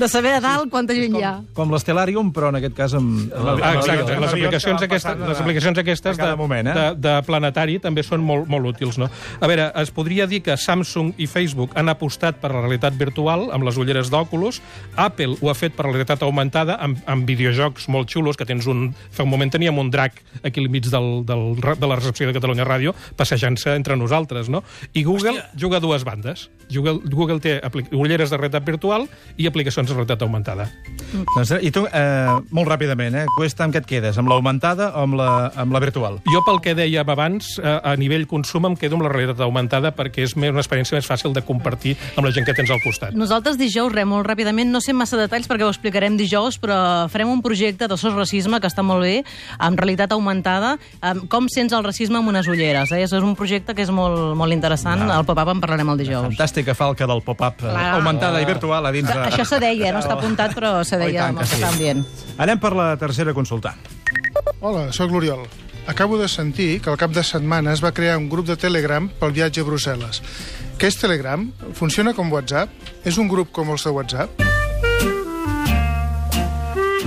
de 0.00 0.08
saber 0.10 0.34
a 0.38 0.42
dalt 0.44 0.72
quanta 0.72 0.96
gent 0.96 1.18
hi 1.20 1.24
ha. 1.26 1.34
Com 1.54 1.70
l'Estelarium, 1.74 2.32
però 2.34 2.50
en 2.54 2.60
aquest 2.62 2.76
cas 2.80 2.96
amb... 2.98 3.28
amb 3.30 3.62
Ah, 3.64 3.74
exacte. 3.78 4.18
Les 4.24 4.32
aplicacions, 4.32 4.86
aquestes, 4.88 5.20
les 5.20 5.44
aplicacions 5.44 5.82
aquestes 5.84 6.18
de, 6.18 6.30
moment, 6.40 6.72
eh? 6.72 6.74
de, 6.74 6.88
de 7.04 7.14
planetari 7.28 7.78
també 7.84 8.02
són 8.06 8.24
molt, 8.24 8.48
molt 8.50 8.72
útils. 8.74 8.98
No? 9.00 9.10
A 9.38 9.50
veure, 9.50 9.70
es 9.84 9.92
podria 9.94 10.26
dir 10.30 10.42
que 10.44 10.56
Samsung 10.58 11.14
i 11.20 11.28
Facebook 11.30 11.76
han 11.78 11.92
apostat 11.92 12.40
per 12.42 12.53
la 12.54 12.62
realitat 12.62 12.94
virtual, 12.98 13.48
amb 13.52 13.64
les 13.66 13.76
ulleres 13.76 14.10
d'Oculus. 14.10 14.60
Apple 14.96 15.36
ho 15.40 15.50
ha 15.50 15.54
fet 15.54 15.74
per 15.76 15.86
la 15.86 15.92
realitat 15.92 16.22
augmentada, 16.22 16.76
amb, 16.80 16.98
amb 17.06 17.26
videojocs 17.28 17.88
molt 17.92 18.08
xulos, 18.10 18.36
que 18.36 18.46
tens 18.46 18.66
un... 18.70 18.92
Fa 19.14 19.24
un 19.26 19.30
moment 19.30 19.50
teníem 19.52 19.76
un 19.78 19.90
drac 19.90 20.20
aquí 20.42 20.60
al 20.62 20.68
mig 20.70 20.86
del, 20.90 21.24
del, 21.26 21.56
de 21.60 21.86
la 21.86 21.96
recepció 21.96 22.26
de 22.28 22.34
Catalunya 22.36 22.64
Ràdio, 22.66 22.94
passejant-se 23.16 23.74
entre 23.74 23.96
nosaltres, 23.96 24.48
no? 24.48 24.62
I 24.94 25.04
Google 25.04 25.36
Hòstia. 25.38 25.50
juga 25.58 25.76
a 25.78 25.80
dues 25.80 26.04
bandes. 26.04 26.48
Google, 26.72 27.00
Google 27.12 27.40
té 27.44 27.58
ulleres 27.92 28.30
de 28.32 28.38
realitat 28.38 28.64
virtual 28.64 29.04
i 29.36 29.46
aplicacions 29.46 29.88
de 29.90 29.94
realitat 29.94 30.22
augmentada. 30.24 30.70
Doncs, 31.12 31.52
I 31.60 31.70
tu, 31.70 31.84
eh, 31.86 32.38
molt 32.50 32.68
ràpidament, 32.70 33.14
eh, 33.20 33.26
Cuesta, 33.36 33.64
amb 33.64 33.74
què 33.74 33.82
et 33.82 33.86
quedes? 33.86 34.16
Amb 34.18 34.28
l'augmentada 34.32 34.90
o 34.96 35.02
amb 35.04 35.14
la, 35.18 35.52
amb 35.60 35.72
la 35.76 35.80
virtual? 35.80 36.20
Jo, 36.32 36.40
pel 36.46 36.60
que 36.64 36.74
dèiem 36.74 37.08
abans, 37.12 37.58
eh, 37.58 37.68
a 37.84 37.94
nivell 38.00 38.26
consum 38.26 38.64
em 38.66 38.76
quedo 38.80 38.96
amb 38.96 39.04
la 39.04 39.12
realitat 39.12 39.40
augmentada 39.44 39.92
perquè 39.94 40.24
és 40.24 40.36
més- 40.36 40.50
una 40.54 40.60
experiència 40.64 40.96
més 40.96 41.06
fàcil 41.06 41.34
de 41.34 41.42
compartir 41.42 41.96
amb 42.16 42.24
la 42.26 42.32
gent 42.32 42.43
que 42.44 42.54
tens 42.54 42.70
al 42.70 42.80
costat. 42.84 43.14
Nosaltres 43.16 43.58
dijous, 43.58 43.92
re, 43.92 44.04
molt 44.08 44.26
ràpidament, 44.26 44.70
no 44.72 44.80
sé 44.84 44.92
massa 44.96 45.16
detalls 45.20 45.48
perquè 45.50 45.64
ho 45.66 45.70
explicarem 45.72 46.16
dijous, 46.16 46.58
però 46.60 47.08
farem 47.12 47.30
un 47.32 47.42
projecte 47.42 47.88
de 47.88 47.96
sos 48.00 48.14
racisme 48.14 48.60
que 48.60 48.68
està 48.70 48.82
molt 48.86 49.02
bé, 49.04 49.24
amb 49.58 49.78
realitat 49.80 50.12
augmentada, 50.12 50.76
amb 51.00 51.26
com 51.32 51.48
sents 51.52 51.72
el 51.76 51.84
racisme 51.84 52.18
amb 52.20 52.28
unes 52.32 52.46
ulleres. 52.48 52.92
Eh? 52.92 53.02
Això 53.04 53.18
és 53.18 53.24
un 53.26 53.34
projecte 53.36 53.74
que 53.74 53.82
és 53.82 53.90
molt, 53.90 54.34
molt 54.36 54.52
interessant. 54.52 55.02
No. 55.04 55.12
Al 55.12 55.24
pop-up 55.28 55.48
en 55.54 55.60
parlarem 55.64 55.90
el 55.94 55.98
dijous. 56.04 56.28
Fantàstica 56.30 56.74
falca 56.78 57.06
del 57.10 57.22
pop-up, 57.26 57.64
eh, 57.64 57.74
augmentada 57.96 58.40
i 58.40 58.48
virtual 58.48 58.86
a 58.86 58.92
dins 58.94 59.08
de... 59.10 59.18
Això 59.30 59.44
se 59.48 59.60
deia, 59.62 59.92
no 59.92 60.00
està 60.04 60.14
apuntat, 60.18 60.54
però 60.54 60.76
se 60.84 60.96
Oh, 60.96 61.02
deia 61.02 61.26
tant 61.26 61.36
el 61.38 61.42
que 61.42 61.46
sí. 61.50 61.60
estan 61.62 61.78
dient. 61.78 62.04
Anem 62.38 62.58
per 62.62 62.72
la 62.76 62.92
tercera 62.96 63.34
consulta. 63.34 63.74
Hola, 64.60 64.90
sóc 64.92 65.10
l'Oriol. 65.10 65.42
Acabo 65.86 66.16
de 66.16 66.28
sentir 66.32 66.80
que 66.80 66.88
al 66.88 66.96
cap 66.96 67.10
de 67.12 67.22
setmana 67.22 67.72
es 67.74 67.82
va 67.84 67.90
crear 67.92 68.16
un 68.16 68.28
grup 68.32 68.46
de 68.48 68.56
Telegram 68.56 69.08
pel 69.20 69.32
viatge 69.36 69.60
a 69.60 69.66
Brussel·les. 69.66 70.22
Què 70.78 70.90
és 70.90 70.98
Telegram? 71.00 71.46
Funciona 71.78 72.12
com 72.16 72.32
WhatsApp? 72.34 72.90
És 73.08 73.20
un 73.20 73.30
grup 73.30 73.54
com 73.54 73.70
els 73.74 73.86
de 73.86 73.94
WhatsApp? 73.94 74.43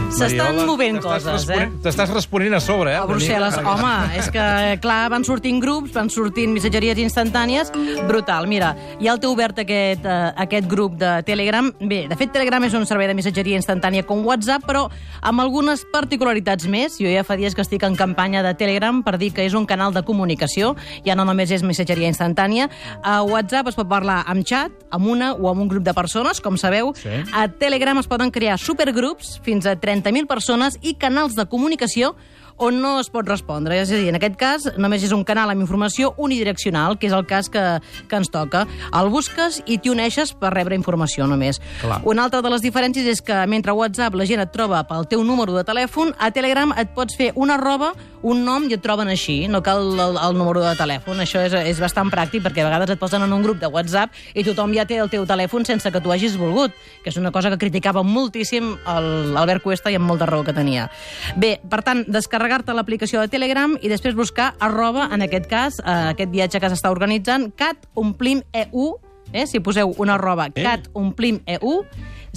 S'estan 0.07 0.55
movent 0.65 1.01
coses, 1.03 1.45
eh? 1.51 1.65
T'estàs 1.83 2.11
responent 2.13 2.55
a 2.55 2.59
sobre, 2.63 2.93
eh? 2.93 2.99
A 2.99 3.05
Brussel·les, 3.09 3.57
home, 3.59 3.91
és 4.17 4.29
que, 4.31 4.45
clar, 4.81 5.09
van 5.11 5.25
sortint 5.27 5.59
grups, 5.61 5.91
van 5.95 6.09
sortint 6.09 6.53
missatgeries 6.55 7.01
instantànies, 7.03 7.71
brutal. 8.07 8.47
Mira, 8.47 8.71
ja 9.03 9.13
el 9.13 9.19
té 9.19 9.27
obert 9.27 9.59
aquest, 9.61 10.05
eh, 10.07 10.31
aquest 10.45 10.69
grup 10.71 10.95
de 10.97 11.11
Telegram. 11.27 11.69
Bé, 11.81 12.07
de 12.07 12.15
fet, 12.15 12.31
Telegram 12.31 12.63
és 12.63 12.73
un 12.73 12.85
servei 12.85 13.07
de 13.07 13.13
missatgeria 13.17 13.59
instantània 13.59 14.05
com 14.07 14.23
WhatsApp, 14.25 14.63
però 14.65 14.85
amb 15.21 15.43
algunes 15.43 15.83
particularitats 15.91 16.67
més. 16.67 16.97
Jo 16.97 17.11
ja 17.11 17.25
fa 17.27 17.35
dies 17.35 17.53
que 17.53 17.61
estic 17.61 17.83
en 17.83 17.95
campanya 17.95 18.43
de 18.43 18.55
Telegram 18.55 19.03
per 19.03 19.17
dir 19.17 19.33
que 19.33 19.45
és 19.45 19.53
un 19.53 19.65
canal 19.65 19.93
de 19.93 20.03
comunicació, 20.03 20.75
ja 21.05 21.15
no 21.15 21.25
només 21.25 21.51
és 21.51 21.63
missatgeria 21.63 22.07
instantània. 22.07 22.69
A 23.03 23.21
WhatsApp 23.23 23.67
es 23.67 23.75
pot 23.75 23.89
parlar 23.89 24.23
amb 24.25 24.45
xat, 24.47 24.71
amb 24.89 25.07
una 25.07 25.33
o 25.33 25.49
amb 25.49 25.61
un 25.61 25.67
grup 25.67 25.83
de 25.83 25.93
persones, 25.93 26.41
com 26.41 26.57
sabeu. 26.57 26.93
Sí. 26.95 27.09
A 27.33 27.47
Telegram 27.49 27.97
es 27.99 28.07
poden 28.07 28.31
crear 28.31 28.57
supergrups, 28.57 29.39
fins 29.43 29.65
a 29.65 29.75
30.000 30.03 30.27
persones, 30.29 30.77
i 30.81 30.95
canals 30.99 31.35
de 31.37 31.45
comunicació 31.49 32.15
on 32.57 32.81
no 32.81 32.99
es 32.99 33.09
pot 33.13 33.27
respondre. 33.27 33.77
És 33.81 33.91
a 33.91 33.95
dir, 33.99 34.09
en 34.09 34.15
aquest 34.17 34.35
cas, 34.39 34.67
només 34.77 35.03
és 35.03 35.11
un 35.13 35.23
canal 35.23 35.49
amb 35.53 35.61
informació 35.61 36.13
unidireccional, 36.17 36.97
que 36.99 37.07
és 37.07 37.13
el 37.13 37.25
cas 37.29 37.49
que, 37.49 37.63
que 38.09 38.15
ens 38.19 38.29
toca. 38.33 38.65
El 38.93 39.09
busques 39.13 39.61
i 39.65 39.77
t'hi 39.77 39.91
uneixes 39.93 40.33
per 40.37 40.51
rebre 40.53 40.75
informació 40.77 41.27
només. 41.27 41.59
Clar. 41.81 42.01
Una 42.05 42.25
altra 42.27 42.41
de 42.41 42.49
les 42.53 42.61
diferències 42.65 43.07
és 43.07 43.21
que 43.21 43.37
mentre 43.47 43.71
a 43.71 43.77
WhatsApp 43.77 44.15
la 44.17 44.25
gent 44.29 44.41
et 44.43 44.51
troba 44.53 44.83
pel 44.89 45.07
teu 45.09 45.23
número 45.23 45.53
de 45.55 45.63
telèfon, 45.67 46.13
a 46.19 46.31
Telegram 46.31 46.73
et 46.77 46.93
pots 46.95 47.15
fer 47.17 47.31
una 47.35 47.55
arroba, 47.57 47.93
un 48.27 48.41
nom 48.43 48.65
i 48.67 48.73
et 48.73 48.81
troben 48.83 49.07
així. 49.13 49.45
No 49.47 49.61
cal 49.63 49.83
el, 49.93 50.17
el 50.17 50.37
número 50.37 50.63
de 50.65 50.73
telèfon. 50.79 51.21
Això 51.23 51.43
és, 51.45 51.53
és 51.53 51.79
bastant 51.79 52.09
pràctic 52.11 52.43
perquè 52.45 52.63
a 52.65 52.69
vegades 52.69 52.95
et 52.95 52.99
posen 52.99 53.21
en 53.23 53.33
un 53.33 53.43
grup 53.45 53.59
de 53.61 53.69
WhatsApp 53.71 54.13
i 54.33 54.43
tothom 54.43 54.73
ja 54.75 54.85
té 54.89 54.97
el 55.01 55.09
teu 55.13 55.25
telèfon 55.29 55.65
sense 55.67 55.91
que 55.93 56.01
tu 56.01 56.11
hagis 56.11 56.35
volgut, 56.39 56.73
que 57.03 57.11
és 57.13 57.17
una 57.21 57.31
cosa 57.31 57.51
que 57.53 57.59
criticava 57.61 58.03
moltíssim 58.03 58.73
el- 58.87 59.33
l'Albert 59.33 59.63
Cuesta 59.63 59.91
i 59.91 59.95
amb 59.95 60.07
molta 60.09 60.25
raó 60.25 60.43
que 60.43 60.53
tenia. 60.53 60.89
Bé, 61.35 61.59
per 61.69 61.83
tant, 61.85 62.03
descarregar-te 62.47 62.73
l'aplicació 62.73 63.19
de 63.19 63.27
Telegram 63.27 63.73
i 63.81 63.89
després 63.91 64.15
buscar 64.15 64.53
arroba, 64.63 65.09
en 65.11 65.21
aquest 65.21 65.47
cas, 65.51 65.79
eh, 65.79 66.13
aquest 66.13 66.31
viatge 66.31 66.59
que 66.59 66.69
s'està 66.69 66.91
organitzant, 66.91 67.51
cat 67.55 67.87
omplim 67.93 68.41
EU, 68.53 68.95
eh? 69.33 69.45
si 69.45 69.59
poseu 69.59 69.93
una 69.97 70.15
arroba 70.15 70.47
cat 70.55 70.87
omplim 70.93 71.41
EU, 71.45 71.83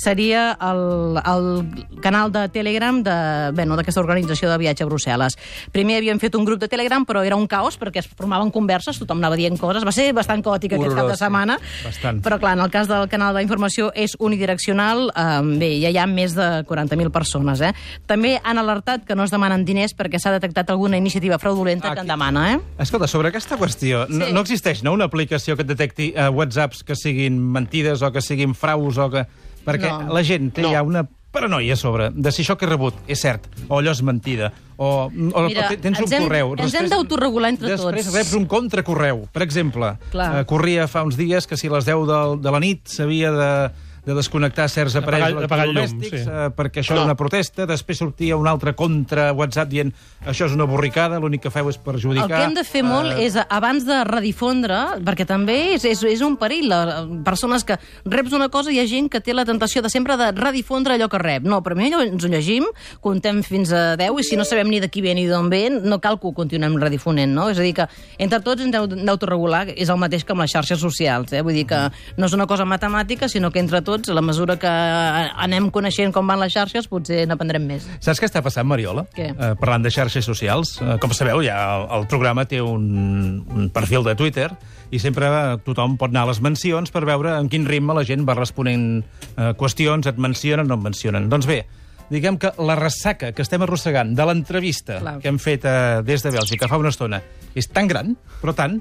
seria 0.00 0.57
el, 0.64 1.19
el 1.21 2.00
canal 2.00 2.33
de 2.33 2.47
Telegram 2.49 3.02
de, 3.04 3.16
bueno, 3.54 3.76
d'aquesta 3.78 4.00
organització 4.00 4.50
de 4.50 4.59
viatge 4.62 4.85
a 4.85 4.88
Brussel·les. 4.88 5.37
Primer 5.75 5.99
havíem 6.00 6.21
fet 6.23 6.35
un 6.38 6.47
grup 6.49 6.61
de 6.62 6.69
Telegram, 6.73 7.04
però 7.07 7.23
era 7.26 7.37
un 7.37 7.47
caos 7.50 7.76
perquè 7.80 8.00
es 8.02 8.09
formaven 8.09 8.50
converses, 8.54 8.99
tothom 9.00 9.21
anava 9.21 9.37
dient 9.38 9.59
coses, 9.61 9.85
va 9.87 9.92
ser 9.95 10.11
bastant 10.16 10.42
caòtic 10.45 10.75
aquest 10.78 10.97
cap 10.97 11.11
de 11.11 11.16
sí. 11.19 11.23
setmana. 11.25 11.59
Bastant. 11.85 12.23
Però 12.25 12.40
clar, 12.40 12.57
en 12.57 12.64
el 12.64 12.73
cas 12.73 12.88
del 12.90 13.07
canal 13.12 13.37
d'informació 13.37 13.90
és 13.95 14.16
unidireccional, 14.19 15.11
eh, 15.12 15.28
bé, 15.61 15.71
ja 15.83 15.92
hi 15.92 15.99
ha 16.00 16.07
més 16.11 16.35
de 16.38 16.49
40.000 16.69 17.12
persones. 17.14 17.61
Eh? 17.61 17.73
També 18.11 18.38
han 18.42 18.59
alertat 18.59 19.04
que 19.07 19.16
no 19.19 19.26
es 19.28 19.35
demanen 19.35 19.64
diners 19.69 19.95
perquè 19.97 20.21
s'ha 20.23 20.33
detectat 20.38 20.71
alguna 20.73 20.97
iniciativa 20.97 21.38
fraudulenta 21.38 21.95
que 21.95 22.00
en 22.07 22.11
demana. 22.11 22.47
Eh? 22.54 22.59
Escolta, 22.87 23.07
sobre 23.11 23.28
aquesta 23.28 23.59
qüestió, 23.61 24.07
no, 24.09 24.26
Sí. 24.26 24.33
no 24.33 24.40
existeix 24.40 24.83
no, 24.83 24.92
una 24.92 25.07
aplicació 25.11 25.57
que 25.57 25.62
et 25.62 25.69
detecti 25.69 26.11
uh, 26.14 26.30
whatsapps 26.33 26.83
que 26.85 26.97
siguin 26.97 27.38
mentides 27.52 28.02
o 28.02 28.12
que 28.12 28.23
siguin 28.23 28.54
fraus 28.54 28.99
o 28.99 29.11
que... 29.11 29.26
Perquè 29.73 30.05
No. 30.07 30.12
la 30.15 30.23
gent 30.25 30.53
té 30.53 30.62
No. 30.62 30.73
ja 30.73 30.83
una 30.83 31.07
paranoia 31.31 31.75
a 31.75 31.77
sobre 31.77 32.11
de 32.11 32.33
si 32.33 32.43
això 32.43 32.57
que 32.59 32.65
he 32.67 32.69
rebut 32.69 32.95
és 33.07 33.21
cert 33.21 33.45
o 33.69 33.79
allò 33.79 33.93
és 33.93 34.03
mentida 34.03 34.53
o, 34.77 35.07
o 35.07 35.43
Mira, 35.47 35.69
te- 35.69 35.77
tens 35.77 36.00
un 36.00 36.12
hem- 36.12 36.25
correu. 36.25 36.55
ens 36.59 36.75
hem 36.75 36.89
d'autoregular 36.89 37.50
entre 37.50 37.69
després 37.71 38.05
tots. 38.07 38.15
reps 38.17 38.33
un 38.35 38.47
contracorreu. 38.47 39.29
Per 39.31 39.43
exemple, 39.43 39.93
Clar. 40.11 40.41
eh, 40.41 40.45
corria 40.45 40.89
fa 40.89 41.05
uns 41.05 41.17
dies 41.17 41.47
que 41.47 41.57
si 41.57 41.69
a 41.69 41.71
les 41.71 41.85
10 41.85 42.07
de, 42.09 42.37
de 42.43 42.50
la 42.50 42.59
nit 42.61 42.83
s'havia 42.89 43.31
de 43.31 43.71
de 44.11 44.19
desconnectar 44.19 44.69
certs 44.73 44.99
aparells 44.99 45.38
electrodomèstics 45.38 46.19
sí. 46.19 46.25
eh, 46.26 46.50
perquè 46.57 46.83
això 46.83 46.97
no. 46.97 47.05
era 47.05 47.12
una 47.12 47.19
protesta, 47.19 47.69
després 47.71 48.02
sortia 48.02 48.38
un 48.40 48.50
altre 48.50 48.75
contra 48.79 49.31
WhatsApp 49.37 49.71
dient 49.71 49.95
això 50.26 50.50
és 50.50 50.57
una 50.57 50.67
borricada, 50.69 51.21
l'únic 51.23 51.47
que 51.47 51.55
feu 51.55 51.71
és 51.71 51.79
perjudicar... 51.81 52.29
El 52.29 52.35
que 52.35 52.45
hem 52.49 52.59
de 52.59 52.67
fer 52.67 52.85
molt 52.87 53.11
Eh, 53.11 53.26
és, 53.26 53.37
abans 53.49 53.85
de 53.87 53.99
redifondre, 54.07 54.79
perquè 55.05 55.26
també 55.29 55.57
és, 55.75 55.85
és, 55.88 56.02
és 56.09 56.23
un 56.25 56.37
perill, 56.40 56.69
la, 56.71 57.02
persones 57.26 57.64
que 57.67 57.76
reps 58.09 58.35
una 58.37 58.49
cosa, 58.52 58.73
hi 58.73 58.81
ha 58.81 58.87
gent 58.88 59.11
que 59.12 59.21
té 59.25 59.35
la 59.35 59.45
tentació 59.49 59.83
de 59.85 59.90
sempre 59.93 60.17
de 60.21 60.31
redifondre 60.37 60.97
allò 60.97 61.11
que 61.11 61.21
rep. 61.21 61.47
No, 61.49 61.61
primer 61.67 61.90
ens 62.00 62.25
ho 62.25 62.31
llegim, 62.31 62.67
contem 63.05 63.43
fins 63.47 63.73
a 63.76 63.97
10, 64.00 64.21
i 64.21 64.26
si 64.26 64.38
no 64.40 64.47
sabem 64.49 64.71
ni 64.71 64.81
de 64.83 64.90
qui 64.93 65.02
ve 65.05 65.14
ni 65.17 65.26
d'on 65.29 65.50
ve, 65.52 65.67
no 65.71 66.00
cal 66.00 66.21
que 66.21 66.29
ho 66.31 66.35
continuem 66.37 66.79
redifonent, 66.81 67.33
no? 67.35 67.49
És 67.52 67.61
a 67.61 67.67
dir, 67.67 67.75
que 67.76 67.88
entre 68.19 68.40
tots 68.45 68.64
ens 68.64 68.76
hem 68.76 69.07
d'autoregular, 69.07 69.67
és 69.76 69.93
el 69.93 70.00
mateix 70.00 70.25
que 70.25 70.35
amb 70.37 70.45
les 70.45 70.55
xarxes 70.55 70.81
socials, 70.81 71.35
eh? 71.35 71.45
Vull 71.47 71.59
dir 71.61 71.67
que 71.71 71.83
no 72.17 72.31
és 72.31 72.37
una 72.37 72.49
cosa 72.50 72.67
matemàtica, 72.69 73.29
sinó 73.29 73.52
que 73.52 73.62
entre 73.62 73.83
tots, 73.87 74.00
a 74.09 74.14
la 74.16 74.23
mesura 74.25 74.57
que 74.61 74.71
anem 74.71 75.69
coneixent 75.75 76.14
com 76.14 76.26
van 76.30 76.40
les 76.40 76.54
xarxes, 76.54 76.88
potser 76.88 77.26
n'aprendrem 77.28 77.66
més. 77.69 77.87
Saps 78.00 78.23
què 78.23 78.28
està 78.30 78.42
passant, 78.42 78.66
Mariola? 78.69 79.04
Què? 79.16 79.30
Eh, 79.35 79.52
parlant 79.61 79.85
de 79.85 79.92
xarxes 79.92 80.25
socials. 80.25 80.78
Eh, 80.80 80.97
com 81.02 81.12
sabeu, 81.16 81.42
ja 81.45 81.59
el, 81.76 81.87
el 81.99 82.07
programa 82.11 82.47
té 82.49 82.62
un, 82.64 83.45
un 83.50 83.69
perfil 83.75 84.07
de 84.07 84.16
Twitter 84.16 84.49
i 84.90 84.99
sempre 85.02 85.28
eh, 85.28 85.59
tothom 85.66 85.99
pot 86.00 86.11
anar 86.11 86.25
a 86.26 86.30
les 86.33 86.40
mencions 86.45 86.95
per 86.95 87.04
veure 87.09 87.37
en 87.37 87.50
quin 87.52 87.69
ritme 87.69 87.95
la 87.97 88.07
gent 88.07 88.25
va 88.28 88.38
responent 88.38 88.88
eh, 89.02 89.52
qüestions, 89.61 90.09
et 90.09 90.19
mencionen 90.19 90.66
o 90.66 90.73
no 90.73 90.80
et 90.80 90.88
mencionen. 90.88 91.28
Doncs 91.30 91.49
bé, 91.50 91.64
diguem 92.11 92.38
que 92.42 92.52
la 92.59 92.76
ressaca 92.78 93.30
que 93.33 93.45
estem 93.47 93.62
arrossegant 93.62 94.14
de 94.19 94.26
l'entrevista 94.26 94.99
que 95.23 95.30
hem 95.30 95.38
fet 95.42 95.66
eh, 95.69 96.00
des 96.07 96.25
de 96.26 96.35
Bèlgica 96.35 96.69
fa 96.71 96.80
una 96.80 96.90
estona 96.90 97.23
és 97.54 97.71
tan 97.71 97.88
gran, 97.90 98.16
però 98.42 98.54
tant, 98.57 98.80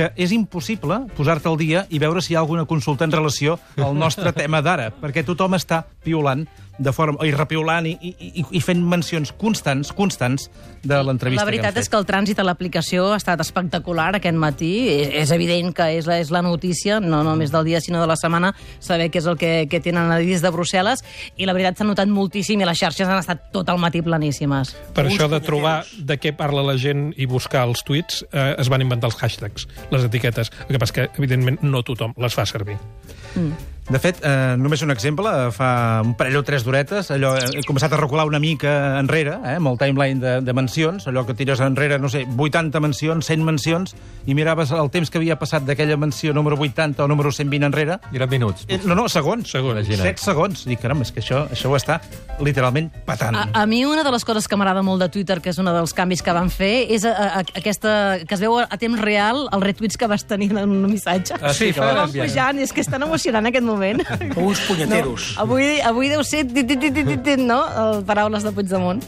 que 0.00 0.08
és 0.16 0.32
impossible 0.32 1.02
posar-te 1.12 1.50
al 1.50 1.58
dia 1.60 1.84
i 1.92 1.98
veure 2.00 2.22
si 2.24 2.32
hi 2.32 2.36
ha 2.38 2.40
alguna 2.40 2.64
consulta 2.64 3.04
en 3.04 3.12
relació 3.12 3.58
al 3.76 3.98
nostre 3.98 4.32
tema 4.40 4.62
d'ara, 4.64 4.88
perquè 4.96 5.26
tothom 5.26 5.58
està 5.58 5.82
piulant 6.04 6.46
de 6.80 6.92
forma, 6.96 7.20
i 7.28 7.32
repiolant 7.36 7.86
i, 7.86 7.92
i, 8.00 8.10
i, 8.40 8.44
i 8.56 8.60
fent 8.64 8.80
mencions 8.80 9.34
constants, 9.36 9.92
constants 9.96 10.48
de 10.80 10.96
l'entrevista 11.04 11.44
La 11.44 11.48
veritat 11.48 11.76
que 11.76 11.82
és 11.84 11.90
que 11.92 11.98
el 11.98 12.06
trànsit 12.08 12.40
a 12.40 12.46
l'aplicació 12.46 13.10
ha 13.12 13.18
estat 13.20 13.42
espectacular 13.44 14.14
aquest 14.16 14.38
matí. 14.40 14.72
És, 14.94 15.10
és 15.22 15.32
evident 15.36 15.74
que 15.76 15.90
és 15.98 16.08
la, 16.08 16.16
és 16.22 16.32
la 16.32 16.40
notícia, 16.46 16.98
no 17.04 17.20
només 17.26 17.52
del 17.52 17.68
dia, 17.68 17.82
sinó 17.84 18.00
de 18.00 18.08
la 18.08 18.16
setmana, 18.16 18.54
saber 18.80 19.10
què 19.12 19.20
és 19.20 19.28
el 19.28 19.36
que, 19.40 19.52
que 19.70 19.82
tenen 19.84 20.08
a 20.08 20.16
dir 20.22 20.32
des 20.32 20.44
de 20.44 20.52
Brussel·les. 20.54 21.04
I 21.36 21.48
la 21.48 21.56
veritat 21.56 21.80
s'ha 21.80 21.88
notat 21.88 22.08
moltíssim 22.08 22.64
i 22.64 22.68
les 22.68 22.80
xarxes 22.80 23.08
han 23.08 23.20
estat 23.20 23.50
tot 23.52 23.68
el 23.68 23.80
matí 23.82 24.00
planíssimes. 24.06 24.72
Per 24.96 25.04
això 25.04 25.28
de 25.28 25.42
trobar 25.44 25.82
de 25.98 26.16
què 26.20 26.32
parla 26.36 26.64
la 26.64 26.78
gent 26.80 27.10
i 27.20 27.28
buscar 27.28 27.66
els 27.68 27.84
tuits, 27.84 28.24
eh, 28.32 28.54
es 28.56 28.72
van 28.72 28.80
inventar 28.80 29.12
els 29.12 29.20
hashtags, 29.20 29.68
les 29.92 30.08
etiquetes. 30.08 30.52
El 30.68 30.78
que 30.78 30.80
passa 30.80 30.96
que, 30.96 31.10
evidentment, 31.20 31.60
no 31.60 31.84
tothom 31.84 32.16
les 32.16 32.36
fa 32.36 32.48
servir. 32.48 32.80
De 33.90 33.98
fet, 33.98 34.20
eh, 34.22 34.54
només 34.54 34.84
un 34.86 34.92
exemple, 34.94 35.26
eh, 35.26 35.50
fa 35.50 36.00
un 36.04 36.12
parell 36.14 36.36
o 36.38 36.44
tres 36.46 36.62
d'horetes, 36.62 37.08
allò, 37.10 37.32
eh, 37.34 37.58
he 37.58 37.62
començat 37.66 37.90
a 37.90 37.98
recular 37.98 38.22
una 38.28 38.38
mica 38.38 39.00
enrere, 39.00 39.32
eh, 39.42 39.56
amb 39.56 39.66
el 39.66 39.78
timeline 39.80 40.20
de, 40.22 40.34
de 40.46 40.52
mencions, 40.54 41.08
allò 41.10 41.24
que 41.26 41.34
tires 41.34 41.58
enrere, 41.58 41.98
no 41.98 42.08
sé, 42.08 42.22
80 42.24 42.78
mencions, 42.78 43.26
100 43.26 43.42
mencions, 43.44 43.96
i 44.26 44.34
miraves 44.38 44.70
el 44.70 44.92
temps 44.94 45.10
que 45.10 45.18
havia 45.18 45.34
passat 45.40 45.64
d'aquella 45.66 45.96
menció 45.98 46.30
número 46.32 46.54
80 46.54 47.02
o 47.02 47.08
número 47.10 47.32
120 47.32 47.66
enrere. 47.66 47.98
I 48.12 48.20
eren 48.20 48.30
minuts. 48.30 48.64
Eh, 48.68 48.78
no, 48.84 48.94
no, 48.94 49.08
segons. 49.08 49.50
Segons. 49.50 49.80
Imagina't. 49.80 50.06
7 50.06 50.22
segons. 50.22 50.62
Dic, 50.70 50.78
caram, 50.84 51.02
és 51.02 51.10
que 51.10 51.18
això, 51.24 51.42
això 51.50 51.72
ho 51.72 51.74
està 51.74 51.98
literalment 52.38 52.92
patant. 53.08 53.34
A, 53.34 53.48
a 53.62 53.66
mi 53.66 53.82
una 53.88 54.04
de 54.06 54.14
les 54.14 54.24
coses 54.24 54.46
que 54.46 54.58
m'agrada 54.60 54.84
molt 54.86 55.02
de 55.02 55.10
Twitter, 55.10 55.40
que 55.42 55.50
és 55.50 55.58
un 55.58 55.66
dels 55.66 55.96
canvis 55.96 56.22
que 56.22 56.36
van 56.36 56.52
fer, 56.54 56.86
és 56.94 57.08
a, 57.08 57.16
a, 57.40 57.44
aquesta, 57.58 57.92
que 58.22 58.38
es 58.38 58.44
veu 58.44 58.60
a 58.62 58.78
temps 58.78 59.02
real 59.02 59.48
els 59.50 59.66
retuits 59.66 59.98
que 59.98 60.06
vas 60.06 60.22
tenir 60.30 60.52
en 60.54 60.62
un 60.62 60.86
missatge. 60.86 61.40
Ah, 61.40 61.50
sí, 61.56 61.72
que 61.72 61.80
que 61.80 61.82
va 61.82 62.04
van 62.04 62.14
pujant, 62.14 62.62
és 62.62 62.70
que 62.70 62.84
és 62.84 62.92
tan 62.92 63.02
emocionant 63.02 63.50
aquest 63.50 63.66
moment. 63.66 63.79
Uns 64.36 64.60
punyeteros. 64.68 65.32
No, 65.36 65.46
avui, 65.46 65.80
avui 65.80 66.12
deu 66.12 66.22
ser, 66.26 66.44
tit, 66.48 66.68
tit, 66.68 66.86
tit, 66.92 67.10
tit, 67.24 67.42
no?, 67.42 67.60
el 67.82 68.04
paraules 68.08 68.46
de 68.46 68.52
Puigdemont. 68.56 69.02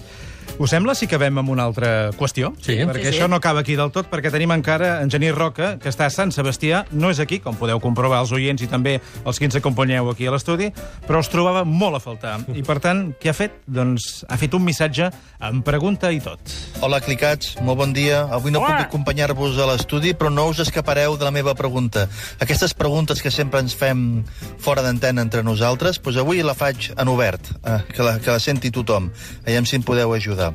Us 0.62 0.70
sembla 0.70 0.94
si 0.94 1.08
acabem 1.08 1.40
amb 1.40 1.50
una 1.50 1.64
altra 1.66 2.12
qüestió? 2.14 2.52
Sí. 2.62 2.76
Perquè 2.86 3.00
Sí, 3.02 3.08
sí. 3.08 3.16
això 3.16 3.26
no 3.26 3.34
acaba 3.40 3.64
aquí 3.64 3.74
del 3.74 3.90
tot, 3.90 4.06
perquè 4.06 4.30
tenim 4.30 4.52
encara 4.54 5.00
en 5.02 5.10
Genís 5.10 5.34
Roca, 5.34 5.72
que 5.82 5.90
està 5.90 6.06
a 6.06 6.10
Sant 6.14 6.30
Sebastià, 6.30 6.84
no 6.92 7.10
és 7.10 7.18
aquí, 7.18 7.40
com 7.42 7.56
podeu 7.58 7.80
comprovar 7.82 8.20
els 8.22 8.30
oients 8.30 8.62
i 8.62 8.68
també 8.70 9.00
els 9.26 9.40
que 9.40 9.48
ens 9.48 9.56
acompanyeu 9.58 10.06
aquí 10.12 10.28
a 10.30 10.30
l'estudi, 10.30 10.68
però 11.08 11.18
els 11.18 11.30
trobava 11.32 11.64
molt 11.66 11.98
a 11.98 12.00
faltar. 12.04 12.36
I, 12.54 12.62
per 12.62 12.78
tant, 12.78 13.08
què 13.18 13.32
ha 13.32 13.34
fet? 13.34 13.56
Doncs 13.66 14.22
ha 14.28 14.38
fet 14.38 14.54
un 14.54 14.62
missatge 14.62 15.08
amb 15.42 15.64
pregunta 15.66 16.12
i 16.14 16.20
tot. 16.22 16.38
Hola, 16.80 17.02
clicats, 17.02 17.56
molt 17.66 17.82
bon 17.82 17.92
dia. 17.92 18.22
Avui 18.30 18.54
no 18.54 18.62
puc 18.62 18.84
acompanyar-vos 18.84 19.58
a 19.58 19.66
l'estudi, 19.72 20.14
però 20.14 20.30
no 20.30 20.46
us 20.52 20.62
escapareu 20.62 21.18
de 21.18 21.26
la 21.26 21.34
meva 21.34 21.56
pregunta. 21.58 22.06
Aquestes 22.38 22.70
preguntes 22.78 23.18
que 23.20 23.34
sempre 23.34 23.58
ens 23.58 23.74
fem 23.74 24.22
fora 24.62 24.86
d'antena 24.86 25.26
entre 25.26 25.42
nosaltres, 25.42 25.98
doncs 25.98 26.22
avui 26.22 26.46
la 26.46 26.54
faig 26.54 26.92
en 26.94 27.10
obert, 27.10 27.50
eh, 27.66 27.80
que, 27.90 28.02
la, 28.06 28.20
que 28.22 28.30
la 28.30 28.38
senti 28.38 28.70
tothom. 28.70 29.10
Aviam 29.42 29.66
si 29.66 29.74
em 29.74 29.82
podeu 29.82 30.14
ajudar. 30.14 30.51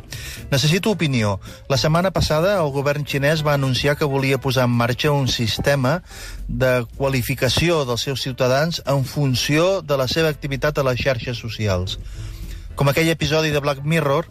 Necessito 0.51 0.91
opinió. 0.91 1.39
La 1.69 1.77
setmana 1.77 2.11
passada 2.11 2.55
el 2.61 2.71
govern 2.75 3.05
xinès 3.07 3.43
va 3.45 3.55
anunciar 3.57 3.97
que 3.97 4.07
volia 4.07 4.39
posar 4.41 4.67
en 4.69 4.77
marxa 4.77 5.11
un 5.11 5.27
sistema 5.27 6.01
de 6.47 6.85
qualificació 6.95 7.83
dels 7.85 8.07
seus 8.07 8.23
ciutadans 8.23 8.81
en 8.85 9.05
funció 9.05 9.81
de 9.81 9.97
la 9.97 10.07
seva 10.07 10.29
activitat 10.33 10.77
a 10.77 10.87
les 10.87 11.01
xarxes 11.03 11.37
socials 11.37 11.99
com 12.77 12.91
aquell 12.91 13.09
episodi 13.09 13.49
de 13.49 13.59
Black 13.59 13.81
Mirror 13.81 14.27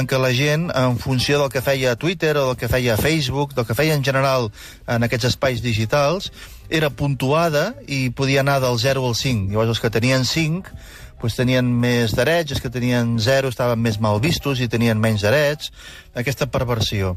en 0.00 0.06
què 0.08 0.16
la 0.18 0.30
gent, 0.32 0.70
en 0.72 0.96
funció 0.98 1.36
del 1.42 1.50
que 1.52 1.60
feia 1.60 1.92
a 1.92 1.98
Twitter 2.00 2.32
o 2.40 2.46
del 2.48 2.56
que 2.56 2.70
feia 2.72 2.94
a 2.94 3.00
Facebook, 3.00 3.52
del 3.52 3.66
que 3.68 3.76
feia 3.76 3.92
en 3.94 4.04
general 4.06 4.48
en 4.88 5.04
aquests 5.04 5.28
espais 5.34 5.60
digitals, 5.60 6.30
era 6.72 6.88
puntuada 6.88 7.74
i 7.86 8.08
podia 8.08 8.40
anar 8.40 8.56
del 8.64 8.80
0 8.80 9.04
al 9.04 9.18
5. 9.20 9.52
Llavors 9.52 9.74
els 9.74 9.84
que 9.84 9.92
tenien 9.92 10.24
5 10.24 10.72
doncs 11.20 11.36
tenien 11.36 11.66
més 11.82 12.14
drets, 12.16 12.54
els 12.54 12.62
que 12.64 12.72
tenien 12.72 13.18
0 13.20 13.50
estaven 13.52 13.80
més 13.84 13.98
mal 14.00 14.20
vistos 14.24 14.60
i 14.60 14.68
tenien 14.72 15.00
menys 15.00 15.20
drets. 15.26 15.68
Aquesta 16.16 16.48
perversió. 16.48 17.16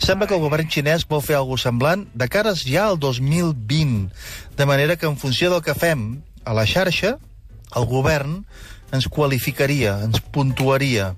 Sembla 0.00 0.26
que 0.26 0.34
el 0.34 0.40
govern 0.40 0.70
xinès 0.72 1.04
vol 1.08 1.20
fer 1.20 1.36
alguna 1.36 1.60
semblant 1.60 2.06
de 2.16 2.28
cares 2.32 2.64
ja 2.64 2.86
al 2.88 2.98
2020, 2.98 4.08
de 4.56 4.66
manera 4.66 4.96
que 4.96 5.06
en 5.06 5.20
funció 5.20 5.52
del 5.52 5.60
que 5.62 5.76
fem 5.76 6.22
a 6.44 6.56
la 6.56 6.64
xarxa, 6.66 7.18
el 7.76 7.86
govern 7.88 8.40
ens 8.92 9.08
qualificaria, 9.08 9.98
ens 10.04 10.20
puntuaria. 10.32 11.12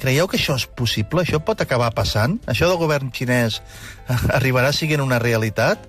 Creieu 0.00 0.28
que 0.28 0.38
això 0.38 0.56
és 0.56 0.64
possible? 0.64 1.24
Això 1.24 1.40
pot 1.44 1.60
acabar 1.60 1.90
passant? 1.96 2.38
Això 2.48 2.68
del 2.68 2.80
govern 2.80 3.10
xinès 3.12 3.60
arribarà 4.38 4.72
siguent 4.76 5.04
una 5.04 5.20
realitat? 5.20 5.88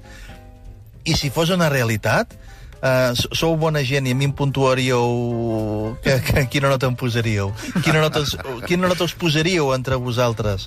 I 1.04 1.16
si 1.18 1.32
fos 1.34 1.52
una 1.52 1.70
realitat, 1.72 2.36
uh, 2.82 3.14
sou 3.38 3.56
bona 3.58 3.84
gent 3.86 4.08
i 4.08 4.12
a 4.12 4.16
mi 4.18 4.26
em 4.26 4.32
puntuaríeu... 4.32 5.98
Que, 6.04 6.20
que, 6.20 6.46
quina 6.48 6.70
nota 6.70 6.88
em 6.90 6.96
posaríeu? 6.96 7.54
Quina 7.84 8.02
nota, 8.02 8.20
us- 8.22 8.38
quina 8.68 8.88
nota 8.88 9.04
us 9.06 9.14
posaríeu 9.14 9.74
entre 9.76 9.96
vosaltres? 9.96 10.66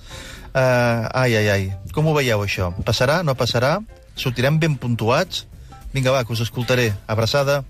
Uh, 0.54 1.10
ai, 1.12 1.36
ai, 1.36 1.48
ai. 1.50 1.64
Com 1.92 2.06
ho 2.06 2.14
veieu, 2.14 2.40
això? 2.44 2.70
Passarà? 2.86 3.22
No 3.26 3.34
passarà? 3.34 3.78
Sortirem 4.16 4.58
ben 4.58 4.76
puntuats? 4.78 5.46
Vinga, 5.94 6.10
va, 6.14 6.24
que 6.24 6.32
us 6.32 6.40
escoltaré. 6.42 6.92
Abraçada. 7.06 7.64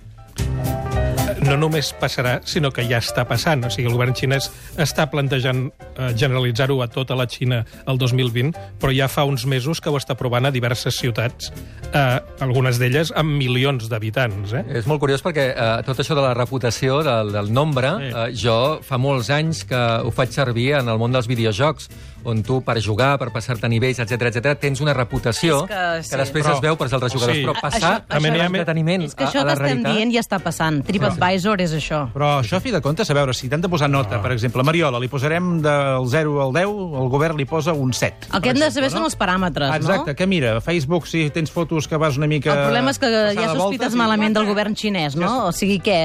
No 1.45 1.57
només 1.61 1.93
passarà, 2.01 2.39
sinó 2.49 2.71
que 2.75 2.85
ja 2.89 3.01
està 3.03 3.25
passant. 3.29 3.65
O 3.67 3.71
sigui, 3.73 3.89
el 3.91 3.97
govern 3.97 4.15
xinès 4.17 4.51
està 4.81 5.07
plantejant 5.13 5.67
eh, 5.69 6.11
generalitzar-ho 6.17 6.81
a 6.83 6.89
tota 6.93 7.17
la 7.19 7.27
Xina 7.31 7.63
el 7.91 8.01
2020, 8.01 8.55
però 8.81 8.95
ja 8.95 9.09
fa 9.13 9.27
uns 9.29 9.47
mesos 9.51 9.81
que 9.81 9.93
ho 9.93 9.99
està 10.01 10.17
provant 10.19 10.49
a 10.49 10.53
diverses 10.55 10.97
ciutats, 11.01 11.53
eh, 11.93 12.05
algunes 12.45 12.81
d'elles 12.81 13.13
amb 13.17 13.37
milions 13.39 13.89
d'habitants. 13.91 14.57
Eh? 14.57 14.65
És 14.81 14.89
molt 14.91 15.03
curiós 15.03 15.25
perquè 15.25 15.51
eh, 15.53 15.71
tot 15.87 16.01
això 16.01 16.17
de 16.17 16.25
la 16.25 16.35
reputació, 16.37 17.03
del, 17.07 17.35
del 17.35 17.53
nombre, 17.53 17.95
eh, 18.09 18.27
jo 18.39 18.81
fa 18.85 18.99
molts 19.01 19.31
anys 19.35 19.65
que 19.69 19.85
ho 20.05 20.13
faig 20.15 20.35
servir 20.35 20.73
en 20.81 20.91
el 20.93 21.01
món 21.01 21.15
dels 21.15 21.29
videojocs, 21.31 21.91
on 22.25 22.43
tu 22.43 22.61
per 22.65 22.81
jugar, 22.83 23.19
per 23.19 23.31
passar-te 23.33 23.69
nivells, 23.69 23.99
etc 24.01 24.23
etc 24.31 24.55
tens 24.61 24.81
una 24.81 24.95
reputació 24.95 25.63
És 25.65 25.71
que 25.71 26.03
sí. 26.03 26.11
que 26.11 26.17
després 26.23 26.45
Però- 26.47 26.55
es 26.57 26.61
veu 26.65 26.77
per 26.77 26.87
als 26.89 26.93
altres 26.99 27.13
jugadors, 27.13 27.37
sí. 27.37 27.45
però 27.45 27.55
A- 27.57 27.61
passar 27.61 27.81
això- 27.81 28.07
això, 28.09 28.21
això- 28.31 28.37
l'entreteniment 28.43 29.03
És 29.05 29.15
que 29.15 29.25
a, 29.25 29.29
això 29.29 29.41
a 29.41 29.45
la 29.45 29.55
que 29.55 29.63
estem 29.63 29.83
realitat... 29.83 29.97
dient 29.97 30.13
ja 30.15 30.21
està 30.21 30.39
passant. 30.43 30.83
TripAdvisor 30.87 31.61
és 31.61 31.73
això. 31.75 32.01
Però 32.15 32.31
això, 32.41 32.57
a 32.57 32.61
fi 32.61 32.71
de 32.71 32.81
comptes, 32.81 33.11
a 33.11 33.15
veure, 33.15 33.35
si 33.35 33.49
t'han 33.49 33.61
de 33.61 33.69
posar 33.69 33.89
nota, 33.91 34.21
per 34.23 34.33
exemple, 34.33 34.61
a 34.61 34.65
Mariola, 34.65 34.99
li 35.01 35.09
posarem 35.09 35.61
del 35.63 36.07
0 36.09 36.43
al 36.43 36.53
10, 36.53 36.65
el 37.03 37.09
govern 37.09 37.37
li 37.37 37.45
posa 37.45 37.73
un 37.73 37.93
7. 37.93 38.29
El 38.35 38.41
que 38.43 38.51
hem 38.51 38.59
de 38.59 38.71
saber 38.71 38.91
són 38.91 39.05
els 39.05 39.17
paràmetres, 39.19 39.75
Exacte, 39.77 40.11
no? 40.13 40.17
que 40.17 40.27
mira, 40.27 40.61
Facebook, 40.61 41.07
si 41.07 41.29
tens 41.31 41.51
fotos 41.51 41.89
que 41.89 41.97
vas 41.97 42.17
una 42.17 42.27
mica... 42.27 42.53
El 42.55 42.65
problema 42.69 42.91
és 42.91 42.99
que 42.99 43.07
passar 43.11 43.33
hi 43.35 43.39
ha 43.39 43.41
de 43.41 43.47
sospites 43.47 43.59
voltes 43.59 43.95
i- 43.95 43.97
malament 43.97 44.35
del 44.37 44.47
govern 44.47 44.75
xinès, 44.77 45.17
no? 45.17 45.47
O 45.49 45.53
sigui, 45.53 45.81
què? 45.81 45.99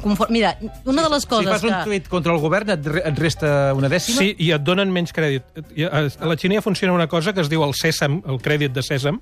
Conform... 0.00 0.32
Mira, 0.32 0.56
una 0.84 1.02
de 1.02 1.08
les 1.10 1.22
Si 1.22 1.28
coses 1.28 1.50
fas 1.50 1.62
un 1.64 1.70
que... 1.70 1.82
tuit 1.84 2.08
contra 2.08 2.32
el 2.32 2.38
govern, 2.40 2.70
et, 2.70 2.86
et 2.86 3.18
resta 3.18 3.72
una 3.74 3.88
dècima? 3.88 4.18
Sí, 4.18 4.34
i 4.38 4.50
et 4.54 4.62
donen 4.62 4.90
menys 4.92 5.12
crèdit. 5.12 5.33
A 5.38 6.04
a 6.04 6.28
la 6.30 6.36
Xina 6.40 6.58
ja 6.58 6.64
funciona 6.64 6.94
una 6.94 7.08
cosa 7.08 7.32
que 7.34 7.42
es 7.44 7.50
diu 7.52 7.64
el 7.66 7.74
sèsam, 7.78 8.20
el 8.28 8.40
crèdit 8.42 8.74
de 8.74 8.82
sèsam, 8.84 9.20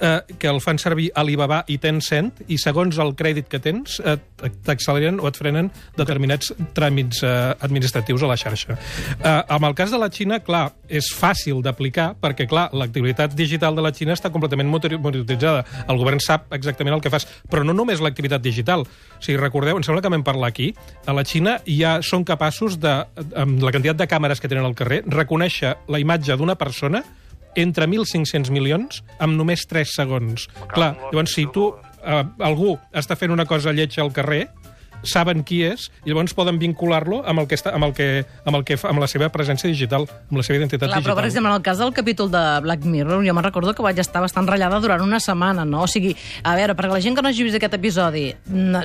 eh, 0.00 0.20
que 0.38 0.48
el 0.48 0.60
fan 0.60 0.78
servir 0.78 1.10
Alibaba 1.14 1.62
i 1.68 1.78
Tencent, 1.78 2.32
i 2.48 2.58
segons 2.58 2.98
el 3.02 3.14
crèdit 3.18 3.48
que 3.50 3.60
tens, 3.62 4.00
eh, 4.00 4.16
t'acceleren 4.66 5.20
o 5.20 5.28
et 5.28 5.38
frenen 5.38 5.70
determinats 5.98 6.52
tràmits 6.76 7.22
eh, 7.26 7.32
administratius 7.60 8.24
a 8.24 8.30
la 8.30 8.38
xarxa. 8.40 8.76
Eh, 9.18 9.42
amb 9.56 9.68
el 9.68 9.76
cas 9.78 9.92
de 9.92 10.00
la 10.00 10.10
Xina, 10.10 10.40
clar, 10.44 10.70
és 10.88 11.12
fàcil 11.16 11.62
d'aplicar, 11.64 12.14
perquè, 12.20 12.48
clar, 12.50 12.68
l'activitat 12.76 13.36
digital 13.36 13.76
de 13.76 13.84
la 13.84 13.92
Xina 13.94 14.16
està 14.16 14.32
completament 14.32 14.70
monitoritzada. 14.70 15.64
El 15.86 16.00
govern 16.00 16.22
sap 16.22 16.50
exactament 16.56 16.96
el 16.96 17.04
que 17.04 17.12
fas, 17.12 17.28
però 17.50 17.64
no 17.66 17.76
només 17.76 18.02
l'activitat 18.02 18.42
digital. 18.42 18.86
Sigui, 19.20 19.38
recordeu, 19.40 19.78
em 19.78 19.86
sembla 19.86 20.02
que 20.02 20.12
vam 20.12 20.26
parlar 20.26 20.50
aquí, 20.50 20.72
a 21.06 21.14
la 21.16 21.24
Xina 21.24 21.58
ja 21.68 21.98
són 22.02 22.24
capaços 22.24 22.78
de, 22.80 22.96
amb 23.36 23.62
la 23.62 23.72
quantitat 23.74 24.00
de 24.00 24.10
càmeres 24.10 24.40
que 24.40 24.50
tenen 24.50 24.66
al 24.66 24.76
carrer, 24.78 25.02
reconèixer 25.06 25.76
la 25.88 26.00
imatge 26.02 26.36
d'una 26.40 26.56
persona 26.58 27.04
entre 27.56 27.86
1.500 27.86 28.50
milions 28.54 29.02
amb 29.18 29.36
només 29.38 29.66
3 29.66 29.96
segons. 29.96 30.48
Clar, 30.70 30.94
llavors, 31.10 31.34
si 31.34 31.46
tu, 31.52 31.72
eh, 32.04 32.24
algú 32.38 32.78
està 32.92 33.16
fent 33.16 33.32
una 33.34 33.46
cosa 33.46 33.72
lletja 33.72 34.02
al 34.02 34.12
carrer, 34.12 34.48
saben 35.02 35.44
qui 35.46 35.62
és, 35.64 35.86
i 36.04 36.10
llavors 36.10 36.34
poden 36.36 36.58
vincular-lo 36.60 37.22
amb 37.28 37.40
el 37.42 37.48
que 37.48 37.56
està, 37.56 37.72
amb 37.76 37.86
el 37.88 37.94
que, 37.96 38.08
amb 38.44 38.58
el 38.58 38.64
que 38.68 38.76
fa, 38.80 38.90
amb 38.92 39.00
la 39.00 39.08
seva 39.10 39.30
presència 39.32 39.70
digital, 39.70 40.06
amb 40.28 40.40
la 40.40 40.44
seva 40.46 40.58
identitat 40.58 40.88
Clar, 40.88 40.98
però, 40.98 41.00
digital. 41.00 41.16
per 41.16 41.26
exemple, 41.28 41.50
en 41.50 41.56
el 41.56 41.64
cas 41.64 41.80
del 41.80 41.94
capítol 41.96 42.30
de 42.32 42.42
Black 42.66 42.84
Mirror, 42.84 43.24
jo 43.24 43.34
me'n 43.36 43.46
recordo 43.46 43.74
que 43.74 43.84
vaig 43.86 43.98
estar 44.02 44.20
bastant 44.20 44.48
ratllada 44.48 44.80
durant 44.80 45.00
una 45.04 45.20
setmana, 45.20 45.64
no? 45.64 45.84
O 45.86 45.90
sigui, 45.90 46.14
a 46.44 46.54
veure, 46.58 46.76
perquè 46.76 46.92
la 46.92 47.00
gent 47.00 47.16
que 47.16 47.24
no 47.24 47.32
hagi 47.32 47.46
vist 47.46 47.56
aquest 47.56 47.78
episodi, 47.80 48.28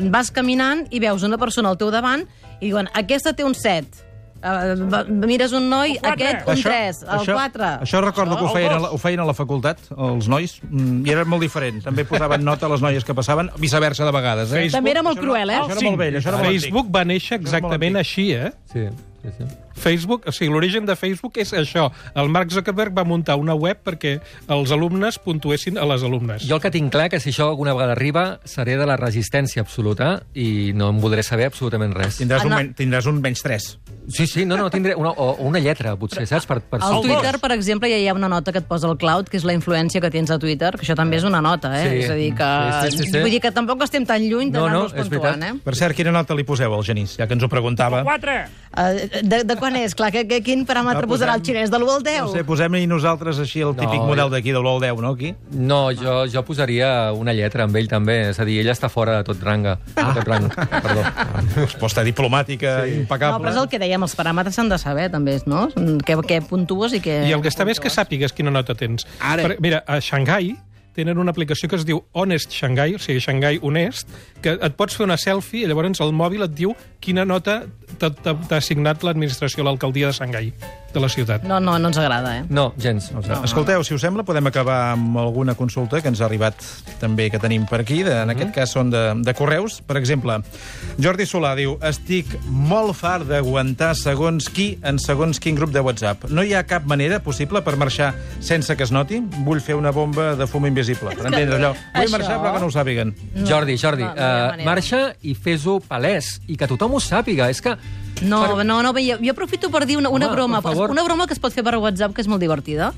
vas 0.08 0.32
caminant 0.32 0.86
i 0.92 1.04
veus 1.04 1.28
una 1.28 1.40
persona 1.42 1.74
al 1.74 1.80
teu 1.82 1.92
davant 1.92 2.26
i 2.62 2.70
diuen, 2.70 2.90
aquesta 2.94 3.36
té 3.36 3.44
un 3.44 3.56
7. 3.56 4.05
Uh, 4.46 5.02
mires 5.26 5.54
un 5.58 5.66
noi, 5.72 5.96
aquest 5.98 6.48
un 6.48 6.62
3, 6.62 7.02
el 7.02 7.26
4. 7.34 7.70
Això 7.82 8.02
recordo 8.04 8.38
que 8.38 8.46
ho 8.46 8.54
feien, 8.54 8.74
a 8.76 8.80
la, 8.84 8.92
ho 8.94 9.00
feien 9.02 9.24
a 9.24 9.26
la 9.26 9.34
facultat, 9.34 9.82
els 9.98 10.28
nois, 10.30 10.60
mm, 10.70 11.02
i 11.08 11.12
era 11.16 11.26
molt 11.26 11.42
diferent. 11.42 11.82
També 11.84 12.06
posaven 12.06 12.46
nota 12.46 12.68
a 12.68 12.70
les 12.76 12.82
noies 12.86 13.04
que 13.08 13.16
passaven, 13.18 13.50
viceversa 13.58 14.06
de 14.06 14.12
vegades. 14.14 14.52
Eh? 14.52 14.62
Facebook- 14.68 14.78
També 14.78 14.92
era 14.92 15.04
molt 15.04 15.18
Això 15.18 15.26
cruel, 15.26 15.50
eh? 15.50 15.60
Això 15.60 15.72
era 15.80 15.90
molt 15.90 15.98
vell, 15.98 16.16
això 16.22 16.28
era 16.34 16.38
molt 16.38 16.50
Facebook 16.52 16.92
va 16.94 17.06
néixer 17.06 17.40
Això 17.40 17.42
exactament 17.42 17.96
així, 17.98 18.32
eh? 18.34 18.52
Sí, 18.72 18.86
sí, 19.24 19.30
sí. 19.40 19.54
Facebook, 19.76 20.24
o 20.28 20.32
sigui, 20.32 20.52
l'origen 20.54 20.86
de 20.88 20.96
Facebook 20.96 21.38
és 21.44 21.52
això. 21.54 21.90
El 22.16 22.30
Mark 22.30 22.50
Zuckerberg 22.52 22.94
va 22.96 23.04
muntar 23.04 23.36
una 23.38 23.54
web 23.54 23.82
perquè 23.84 24.18
els 24.48 24.72
alumnes 24.72 25.20
puntuessin 25.20 25.78
a 25.78 25.86
les 25.86 26.04
alumnes. 26.04 26.46
Jo 26.48 26.56
el 26.58 26.62
que 26.64 26.72
tinc 26.72 26.92
clar 26.94 27.10
que 27.12 27.20
si 27.20 27.30
això 27.34 27.50
alguna 27.50 27.74
vegada 27.76 27.92
arriba 27.94 28.40
seré 28.46 28.78
de 28.80 28.86
la 28.88 28.96
resistència 28.98 29.62
absoluta 29.62 30.24
i 30.34 30.72
no 30.74 30.90
em 30.94 31.00
voldré 31.04 31.24
saber 31.24 31.46
absolutament 31.52 31.94
res. 31.96 32.20
Tindràs, 32.22 32.42
Ah, 32.42 32.46
un, 32.46 32.52
no. 32.52 32.58
men 32.62 32.74
tindràs 32.76 33.06
un 33.12 33.20
menys 33.22 33.44
3. 33.44 33.68
Sí, 34.08 34.28
sí, 34.28 34.46
no, 34.46 34.56
no, 34.56 34.70
tindré 34.70 34.94
una, 34.96 35.10
o 35.10 35.34
una 35.48 35.58
lletra, 35.60 35.96
potser, 35.98 36.28
saps? 36.30 36.46
Per, 36.46 36.60
per 36.62 36.80
Al. 36.84 37.02
Twitter, 37.02 37.40
per 37.42 37.52
exemple, 37.56 37.90
ja 37.90 37.98
hi 37.98 38.08
ha 38.08 38.14
una 38.14 38.28
nota 38.30 38.52
que 38.54 38.60
et 38.62 38.68
posa 38.70 38.88
el 38.88 38.98
cloud, 39.02 39.28
que 39.28 39.38
és 39.38 39.44
la 39.44 39.54
influència 39.58 40.00
que 40.00 40.12
tens 40.14 40.30
a 40.30 40.38
Twitter, 40.40 40.76
que 40.78 40.86
això 40.86 40.96
també 40.96 41.18
és 41.18 41.24
una 41.26 41.42
nota, 41.42 41.72
eh? 41.82 41.88
Sí. 41.90 42.04
És 42.06 42.10
a 42.12 42.18
dir, 42.20 42.30
que... 42.38 42.50
Sí, 42.86 42.92
sí, 42.92 43.04
sí, 43.04 43.10
sí. 43.12 43.20
Vull 43.20 43.32
dir 43.34 43.42
que 43.42 43.52
tampoc 43.52 43.82
estem 43.84 44.06
tan 44.06 44.22
lluny 44.22 44.52
No, 44.52 44.60
no, 44.60 44.66
d'anar-nos 44.68 44.94
és 44.94 45.10
puntuant, 45.10 45.40
veritat. 45.42 45.58
eh? 45.58 45.66
Per 45.66 45.76
cert, 45.76 45.96
quina 45.98 46.12
nota 46.14 46.38
li 46.38 46.44
poseu 46.46 46.74
al 46.78 46.84
Genís, 46.86 47.18
ja 47.18 47.26
que 47.28 47.34
ens 47.34 47.44
ho 47.44 47.50
preguntava? 47.50 48.04
Uh, 48.06 49.08
de, 49.24 49.44
de 49.48 49.56
quan 49.66 49.76
és? 49.82 49.96
Clar, 49.98 50.12
que, 50.14 50.24
que, 50.30 50.40
quin 50.46 50.64
paràmetre 50.68 51.04
No, 51.08 51.12
posarà 51.12 51.34
el 51.36 51.42
posem- 51.42 51.56
xinès? 51.56 51.72
De 51.74 51.80
l'1 51.82 51.96
al 51.98 52.04
10? 52.06 52.22
No 52.28 52.34
sé, 52.36 52.44
posem-hi 52.48 52.86
nosaltres 52.88 53.40
així 53.42 53.64
el 53.66 53.74
típic 53.78 53.98
No, 54.00 54.08
model 54.12 54.30
d'aquí, 54.34 54.54
de 54.54 54.62
l'1 54.62 54.74
al 54.76 54.82
10, 54.86 55.02
no, 55.02 55.14
aquí? 55.18 55.34
No, 55.52 55.80
jo, 55.98 56.16
jo 56.32 56.44
posaria 56.46 57.12
una 57.18 57.34
lletra 57.34 57.66
amb 57.66 57.76
ell 57.82 57.90
també, 57.92 58.20
és 58.30 58.40
a 58.40 58.46
dir, 58.48 58.60
ell 58.62 58.70
està 58.74 58.90
fora 58.94 59.18
de 59.20 59.24
tot 59.28 59.42
ranga. 59.44 59.78
De 59.96 60.06
tot 60.20 60.28
rang, 60.30 60.48
perdó. 60.54 61.04
Resposta 61.66 62.04
diplomàtica 62.06 62.78
sí. 62.86 62.92
No, 62.96 63.02
impecable. 63.06 63.42
però 63.44 63.54
és 63.56 63.62
el 63.64 63.70
que 63.72 63.80
dèiem, 63.82 64.06
els 64.06 64.16
paràmetres 64.18 64.56
s'han 64.60 64.70
de 64.70 64.78
saber, 64.82 65.10
també, 65.14 65.40
no? 65.50 65.66
Què, 66.06 66.20
què 66.30 66.42
puntues 66.48 66.94
i 66.94 67.02
què... 67.04 67.24
I 67.30 67.34
el 67.36 67.42
que 67.44 67.50
està 67.52 67.66
bé 67.66 67.74
és 67.76 67.82
que 67.82 67.90
sàpigues 67.94 68.34
quina 68.36 68.54
nota 68.54 68.76
tens. 68.78 69.08
Ara. 69.20 69.44
Per, 69.50 69.58
mira, 69.64 69.82
a 69.88 69.98
Xangai 70.04 70.54
tenen 70.96 71.18
una 71.20 71.34
aplicació 71.36 71.68
que 71.68 71.76
es 71.76 71.84
diu 71.84 71.98
Honest 72.16 72.54
Shanghai, 72.56 72.94
o 72.96 73.00
sigui, 73.04 73.20
Shanghai 73.20 73.58
honest, 73.62 74.08
que 74.42 74.54
et 74.56 74.76
pots 74.80 74.96
fer 74.96 75.04
una 75.04 75.18
selfie 75.20 75.66
i 75.66 75.68
llavors 75.68 76.00
el 76.00 76.14
mòbil 76.16 76.46
et 76.46 76.54
diu 76.56 76.72
quina 77.06 77.26
nota 77.26 77.62
t'ha- 78.00 78.36
assignat 78.58 79.04
l'administració, 79.06 79.64
l'alcaldia 79.64 80.10
de 80.10 80.14
Shanghai, 80.18 80.50
de 80.96 81.00
la 81.04 81.10
ciutat. 81.12 81.44
No, 81.44 81.60
no, 81.60 81.78
no 81.80 81.90
ens 81.92 81.98
agrada, 82.00 82.38
eh? 82.40 82.44
No, 82.50 82.70
gens. 82.80 83.10
No, 83.12 83.22
Escolteu, 83.44 83.84
si 83.84 83.94
us 83.94 84.02
sembla, 84.04 84.24
podem 84.24 84.48
acabar 84.48 84.94
amb 84.94 85.18
alguna 85.20 85.54
consulta 85.56 86.00
que 86.02 86.08
ens 86.12 86.22
ha 86.22 86.26
arribat 86.30 86.56
també 87.02 87.30
que 87.32 87.40
tenim 87.40 87.66
per 87.68 87.82
aquí. 87.84 88.02
De, 88.04 88.14
en 88.24 88.32
aquest 88.32 88.54
cas 88.56 88.72
són 88.72 88.90
de, 88.94 89.02
de 89.24 89.34
correus. 89.36 89.82
Per 89.86 89.98
exemple, 90.00 90.38
Jordi 90.98 91.28
Solà 91.28 91.52
diu 91.60 91.76
Estic 91.84 92.32
molt 92.48 92.96
fart 92.96 93.28
d'aguantar 93.28 93.92
segons 94.00 94.48
qui 94.56 94.70
en 94.88 94.98
segons 95.04 95.40
quin 95.44 95.56
grup 95.60 95.74
de 95.76 95.84
WhatsApp. 95.84 96.30
No 96.32 96.44
hi 96.48 96.54
ha 96.56 96.64
cap 96.68 96.88
manera 96.88 97.20
possible 97.24 97.62
per 97.62 97.76
marxar 97.80 98.14
sense 98.40 98.76
que 98.80 98.88
es 98.88 98.92
noti? 98.96 99.20
Vull 99.46 99.60
fer 99.62 99.76
una 99.76 99.92
bomba 99.96 100.32
de 100.40 100.48
fum 100.48 100.66
invisible. 100.68 101.12
Per 101.16 101.28
entendre 101.28 101.60
allò. 101.60 101.74
Vull 101.76 102.06
Això- 102.08 102.16
marxar 102.18 102.40
però 102.40 102.54
que 102.56 102.64
no 102.64 102.72
ho 102.72 102.76
sàpiguen. 102.76 103.14
Jordi, 103.46 103.76
Jordi, 103.78 104.04
no, 104.08 104.16
no 104.16 104.16
uh, 104.16 104.50
manera. 104.56 104.70
marxa 104.72 105.04
i 105.28 105.36
fes-ho 105.36 105.82
palès, 105.84 106.38
i 106.48 106.56
que 106.56 106.68
tothom 106.72 106.95
ho 106.96 107.04
sàpiga. 107.04 107.50
És 107.52 107.62
que... 107.64 107.76
No, 108.24 108.64
no, 108.64 108.80
no, 108.80 108.94
jo, 108.96 109.18
jo 109.20 109.32
aprofito 109.34 109.68
per 109.68 109.84
dir 109.84 109.98
una, 110.00 110.08
una 110.08 110.30
Home, 110.30 110.36
broma, 110.38 110.62
per 110.64 110.72
una 110.88 111.04
broma 111.04 111.26
que 111.28 111.36
es 111.36 111.42
pot 111.44 111.52
fer 111.52 111.66
per 111.68 111.76
WhatsApp, 111.76 112.14
que 112.16 112.24
és 112.24 112.30
molt 112.32 112.40
divertida. 112.40 112.94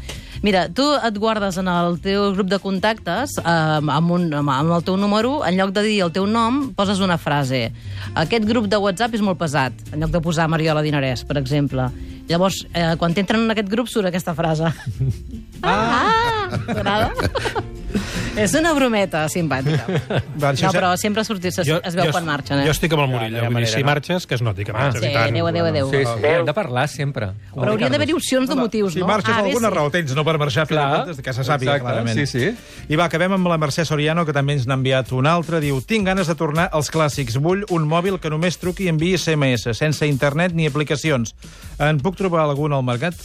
Mira, 0.46 0.68
tu 0.70 0.86
et 0.94 1.18
guardes 1.18 1.58
en 1.58 1.70
el 1.72 1.98
teu 2.04 2.28
grup 2.36 2.52
de 2.52 2.60
contactes 2.62 3.34
eh, 3.42 3.46
amb, 3.82 4.12
un, 4.14 4.28
amb 4.38 4.76
el 4.76 4.86
teu 4.86 4.98
número, 5.02 5.40
en 5.48 5.58
lloc 5.58 5.74
de 5.74 5.84
dir 5.88 5.96
el 6.06 6.14
teu 6.14 6.28
nom, 6.30 6.68
poses 6.78 7.02
una 7.02 7.18
frase. 7.18 7.72
Aquest 8.14 8.46
grup 8.46 8.70
de 8.70 8.78
WhatsApp 8.84 9.18
és 9.18 9.26
molt 9.26 9.42
pesat, 9.42 9.74
en 9.90 10.06
lloc 10.06 10.14
de 10.14 10.22
posar 10.22 10.46
Mariola 10.54 10.86
Dinarès, 10.86 11.26
per 11.26 11.40
exemple. 11.42 11.90
Llavors, 12.30 12.62
eh, 12.74 12.94
quan 13.02 13.18
t'entren 13.18 13.48
en 13.48 13.56
aquest 13.56 13.74
grup, 13.74 13.90
surt 13.90 14.12
aquesta 14.12 14.38
frase. 14.38 14.70
Ah! 15.66 16.46
T'agrada? 16.68 17.10
és 18.44 18.54
una 18.60 18.74
brometa 18.78 19.26
simpàtica. 19.32 19.86
Va, 20.42 20.54
No, 20.58 20.72
però 20.74 20.92
sempre 21.00 21.24
sortir, 21.24 21.52
es, 21.54 21.60
es 21.68 21.96
veu 21.96 22.12
quan 22.12 22.26
marxen, 22.28 22.60
eh? 22.62 22.66
Jo 22.68 22.74
estic 22.76 22.94
amb 22.96 23.04
el 23.06 23.10
Murillo, 23.12 23.44
ha 23.44 23.50
vull 23.50 23.62
dir, 23.64 23.70
si 23.72 23.82
no? 23.84 23.88
marxes, 23.92 24.26
que 24.28 24.36
es 24.36 24.42
noti 24.44 24.66
que 24.66 24.74
marxes. 24.76 25.02
Sí, 25.02 25.10
i 25.10 25.14
tant. 25.16 25.30
adéu, 25.32 25.48
adéu, 25.48 25.66
adéu. 25.70 25.90
Sí, 25.92 26.04
sí, 26.04 26.26
hem 26.28 26.46
de 26.48 26.54
parlar 26.58 26.88
sempre. 26.92 27.30
Però 27.54 27.72
hauria 27.74 27.90
d'haver-hi 27.94 28.16
opcions 28.18 28.50
de 28.50 28.58
motius, 28.58 28.94
si 28.98 29.02
no? 29.04 29.08
marxes 29.10 29.32
A, 29.34 29.38
per 29.38 29.46
B, 29.46 29.54
alguna 29.54 29.70
C. 29.70 29.76
raó 29.76 29.92
tens, 29.94 30.16
no 30.18 30.26
per 30.28 30.38
marxar, 30.42 30.68
Clar, 30.68 31.06
que 31.16 31.34
se 31.34 31.44
sàpiga, 31.48 31.78
exacte, 31.78 31.86
clarament. 31.86 32.18
sí, 32.18 32.26
sí. 32.28 32.52
I 32.90 33.00
va, 33.00 33.06
acabem 33.08 33.34
amb 33.38 33.48
la 33.48 33.58
Mercè 33.62 33.86
Soriano, 33.88 34.26
que 34.26 34.34
també 34.36 34.58
ens 34.58 34.68
n'ha 34.68 34.78
enviat 34.80 35.12
un 35.16 35.28
altre. 35.30 35.62
Diu, 35.64 35.80
tinc 35.82 36.08
ganes 36.08 36.28
de 36.28 36.36
tornar 36.36 36.70
als 36.72 36.92
clàssics. 36.94 37.38
Vull 37.42 37.66
un 37.74 37.88
mòbil 37.88 38.20
que 38.20 38.30
només 38.34 38.58
truqui 38.62 38.88
i 38.88 38.92
enviï 38.94 39.18
SMS, 39.18 39.74
sense 39.78 40.08
internet 40.08 40.54
ni 40.54 40.68
aplicacions. 40.68 41.34
En 41.80 42.00
puc 42.04 42.18
trobar 42.20 42.44
algun 42.46 42.74
al 42.74 42.84
mercat? 42.84 43.16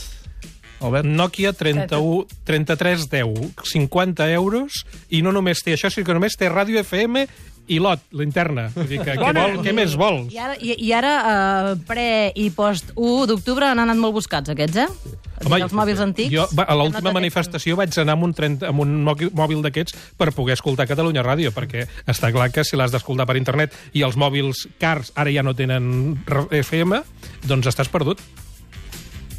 Albert? 0.83 1.07
Nokia 1.09 1.53
31, 1.53 2.27
3310, 2.45 3.53
50 3.73 4.29
euros, 4.35 4.83
i 5.11 5.23
no 5.23 5.33
només 5.33 5.63
té 5.65 5.77
això, 5.77 5.91
sinó 5.91 6.07
que 6.11 6.17
només 6.19 6.37
té 6.39 6.51
ràdio 6.53 6.81
FM 6.83 7.27
i 7.71 7.79
lot, 7.79 8.01
l'interna. 8.19 8.67
Vull 8.75 8.89
dir 8.91 8.99
que, 9.05 9.15
què, 9.15 9.33
vol, 9.37 9.61
què 9.63 9.73
més 9.77 9.95
vols? 9.99 10.33
I 10.35 10.41
ara, 10.43 10.57
i, 10.59 10.75
i 10.83 10.91
ara 10.97 11.13
uh, 11.23 11.75
pre 11.87 12.33
i 12.35 12.49
post 12.55 12.91
1 12.97 13.29
d'octubre 13.31 13.69
han 13.71 13.79
anat 13.79 14.01
molt 14.01 14.17
buscats, 14.19 14.51
aquests, 14.53 14.81
eh? 14.83 15.21
Home, 15.43 15.59
els 15.63 15.75
mòbils 15.75 16.03
antics. 16.03 16.31
Jo, 16.35 16.45
va, 16.59 16.67
a 16.71 16.75
l'última 16.79 17.11
anat 17.11 17.17
manifestació 17.17 17.79
vaig 17.79 17.95
anar 18.03 18.17
amb 18.19 18.27
un, 18.29 18.35
30, 18.35 18.67
amb 18.69 18.83
un 18.85 18.93
mòbil- 19.07 19.33
d'aquests 19.65 19.97
per 20.19 20.31
poder 20.35 20.55
escoltar 20.59 20.87
Catalunya 20.91 21.25
Ràdio, 21.27 21.51
perquè 21.55 21.87
està 22.11 22.31
clar 22.35 22.51
que 22.55 22.67
si 22.67 22.79
l'has 22.79 22.95
d'escoltar 22.95 23.27
per 23.31 23.39
internet 23.41 23.75
i 23.95 24.05
els 24.07 24.19
mòbils 24.19 24.67
cars 24.83 25.13
ara 25.19 25.31
ja 25.35 25.43
no 25.47 25.55
tenen 25.55 26.19
FM, 26.51 26.99
doncs 27.47 27.71
estàs 27.71 27.91
perdut. 27.91 28.23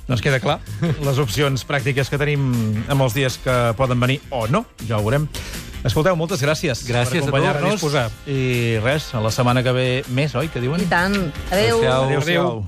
Doncs 0.07 0.21
queda 0.21 0.39
clar 0.43 0.59
les 0.81 1.19
opcions 1.21 1.63
pràctiques 1.67 2.09
que 2.11 2.17
tenim 2.19 2.49
en 2.91 3.01
els 3.01 3.13
dies 3.15 3.37
que 3.43 3.53
poden 3.79 3.99
venir 4.03 4.19
o 4.31 4.45
no, 4.51 4.65
ja 4.87 4.97
ho 4.99 5.03
veurem. 5.05 5.29
Escolteu, 5.83 6.15
moltes 6.15 6.39
gràcies 6.43 6.85
Gràcies 6.87 7.25
per 7.25 7.27
a 7.27 7.27
acompanyar-nos. 7.27 7.73
disposar. 7.75 8.05
I 8.27 8.77
res, 8.83 9.09
a 9.15 9.19
la 9.23 9.31
setmana 9.35 9.63
que 9.63 9.71
ve 9.75 9.87
més, 10.15 10.35
oi, 10.35 10.47
que 10.47 10.61
diuen? 10.63 10.79
I 10.83 10.87
tant. 10.91 11.15
Adéu. 11.51 11.81
Adéu-siau. 11.83 12.03
Adéu-siau. 12.07 12.65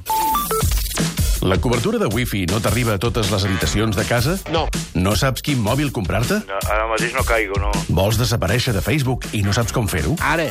La 1.45 1.59
cobertura 1.61 1.99
de 2.01 2.07
wifi 2.09 2.45
no 2.49 2.57
t'arriba 2.59 2.95
a 2.95 2.99
totes 2.99 3.29
les 3.31 3.43
habitacions 3.45 3.95
de 3.95 4.03
casa? 4.09 4.37
No. 4.51 4.65
No 4.97 5.13
saps 5.15 5.43
quin 5.45 5.59
mòbil 5.61 5.91
comprar-te? 5.93 6.39
No, 6.49 6.59
Ara 6.71 6.87
mateix 6.89 7.13
no 7.13 7.23
caigo, 7.23 7.59
no. 7.61 7.69
Vols 7.87 8.17
desaparèixer 8.17 8.73
de 8.73 8.81
Facebook 8.81 9.27
i 9.37 9.43
no 9.45 9.53
saps 9.53 9.71
com 9.75 9.87
fer-ho? 9.87 10.15
Ara. 10.25 10.47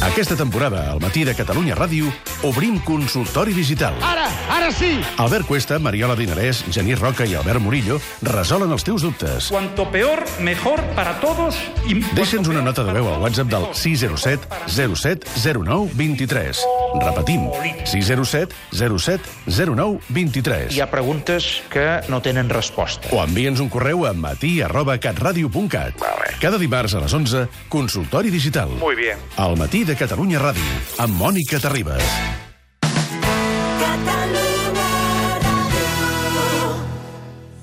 Aquesta 0.00 0.34
temporada, 0.34 0.90
al 0.90 0.98
matí 0.98 1.26
de 1.28 1.34
Catalunya 1.36 1.74
Ràdio, 1.76 2.08
obrim 2.48 2.78
consultori 2.88 3.52
digital. 3.52 3.92
Ara, 4.00 4.30
ara 4.48 4.70
sí! 4.72 4.94
Albert 5.20 5.44
Cuesta, 5.44 5.76
Mariola 5.78 6.14
Dinarès, 6.16 6.62
Genís 6.72 6.96
Roca 6.98 7.26
i 7.28 7.34
Albert 7.36 7.60
Murillo 7.60 7.98
resolen 8.24 8.72
els 8.72 8.86
teus 8.86 9.04
dubtes. 9.04 9.50
Cuanto 9.52 9.84
peor, 9.92 10.24
mejor 10.40 10.80
para 10.96 11.18
todos. 11.20 11.58
Y... 11.84 12.00
Deixa'ns 12.16 12.48
una 12.48 12.62
nota 12.64 12.80
de 12.86 12.94
veu 12.96 13.10
al 13.12 13.20
WhatsApp 13.20 13.52
del 13.52 13.66
607 13.76 14.48
07 14.72 15.28
09 15.60 15.92
23. 16.00 16.64
Repetim, 17.04 17.44
607 17.84 18.56
07 18.72 19.20
09 19.52 20.00
23. 20.08 20.72
Hi 20.78 20.80
ha 20.80 20.88
preguntes 20.90 21.50
que 21.68 22.00
no 22.08 22.22
tenen 22.24 22.48
resposta. 22.48 23.12
O 23.12 23.20
envia'ns 23.20 23.60
un 23.60 23.68
correu 23.68 24.08
a 24.08 24.14
matí 24.16 24.62
arroba 24.64 24.96
catradio.cat. 24.96 26.00
Cada 26.40 26.56
dimarts 26.56 26.96
a 26.96 27.04
les 27.04 27.12
11, 27.12 27.46
consultori 27.68 28.32
digital. 28.32 28.72
Muy 28.80 28.96
bien. 28.96 29.20
Al 29.36 29.60
matí 29.60 29.84
de 29.90 29.96
Catalunya 29.98 30.38
Ràdio, 30.38 30.74
amb 31.02 31.16
Mònica 31.18 31.58
Terribas. 31.58 32.04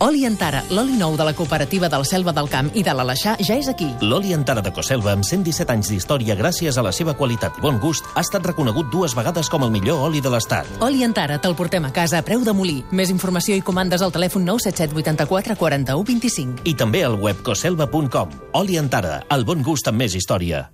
Oli 0.03 0.25
Antara, 0.27 0.59
l'oli 0.69 0.97
nou 0.99 1.15
de 1.17 1.23
la 1.25 1.33
cooperativa 1.33 1.87
del 1.89 2.03
Selva 2.05 2.33
del 2.35 2.49
Camp 2.51 2.67
i 2.75 2.83
de 2.83 2.93
l'Aleixar 2.93 3.37
ja 3.39 3.55
és 3.55 3.69
aquí. 3.71 3.87
L'oli 4.03 4.35
Antara 4.35 4.61
de 4.61 4.73
Coselva, 4.75 5.15
amb 5.15 5.23
117 5.23 5.71
anys 5.73 5.93
d'història 5.93 6.35
gràcies 6.35 6.75
a 6.75 6.83
la 6.83 6.91
seva 6.91 7.15
qualitat 7.15 7.57
i 7.57 7.63
bon 7.63 7.79
gust, 7.79 8.05
ha 8.13 8.25
estat 8.27 8.45
reconegut 8.45 8.91
dues 8.91 9.15
vegades 9.15 9.47
com 9.49 9.63
el 9.63 9.71
millor 9.71 10.03
oli 10.11 10.19
de 10.21 10.29
l'Estat. 10.33 10.67
Oli 10.83 11.07
Antara, 11.07 11.39
te'l 11.39 11.55
portem 11.55 11.87
a 11.87 11.95
casa 11.95 12.19
a 12.19 12.27
preu 12.27 12.43
de 12.43 12.53
molí. 12.53 12.81
Més 12.91 13.13
informació 13.13 13.55
i 13.55 13.63
comandes 13.63 14.03
al 14.03 14.11
telèfon 14.11 14.43
977 14.43 14.99
84 14.99 15.55
41 15.55 16.07
25. 16.11 16.67
I 16.67 16.75
també 16.75 17.07
al 17.07 17.15
web 17.15 17.39
coselva.com. 17.39 18.41
Oli 18.59 18.77
Antara, 18.77 19.21
el 19.31 19.47
bon 19.47 19.63
gust 19.63 19.87
amb 19.87 20.03
més 20.03 20.19
història. 20.19 20.67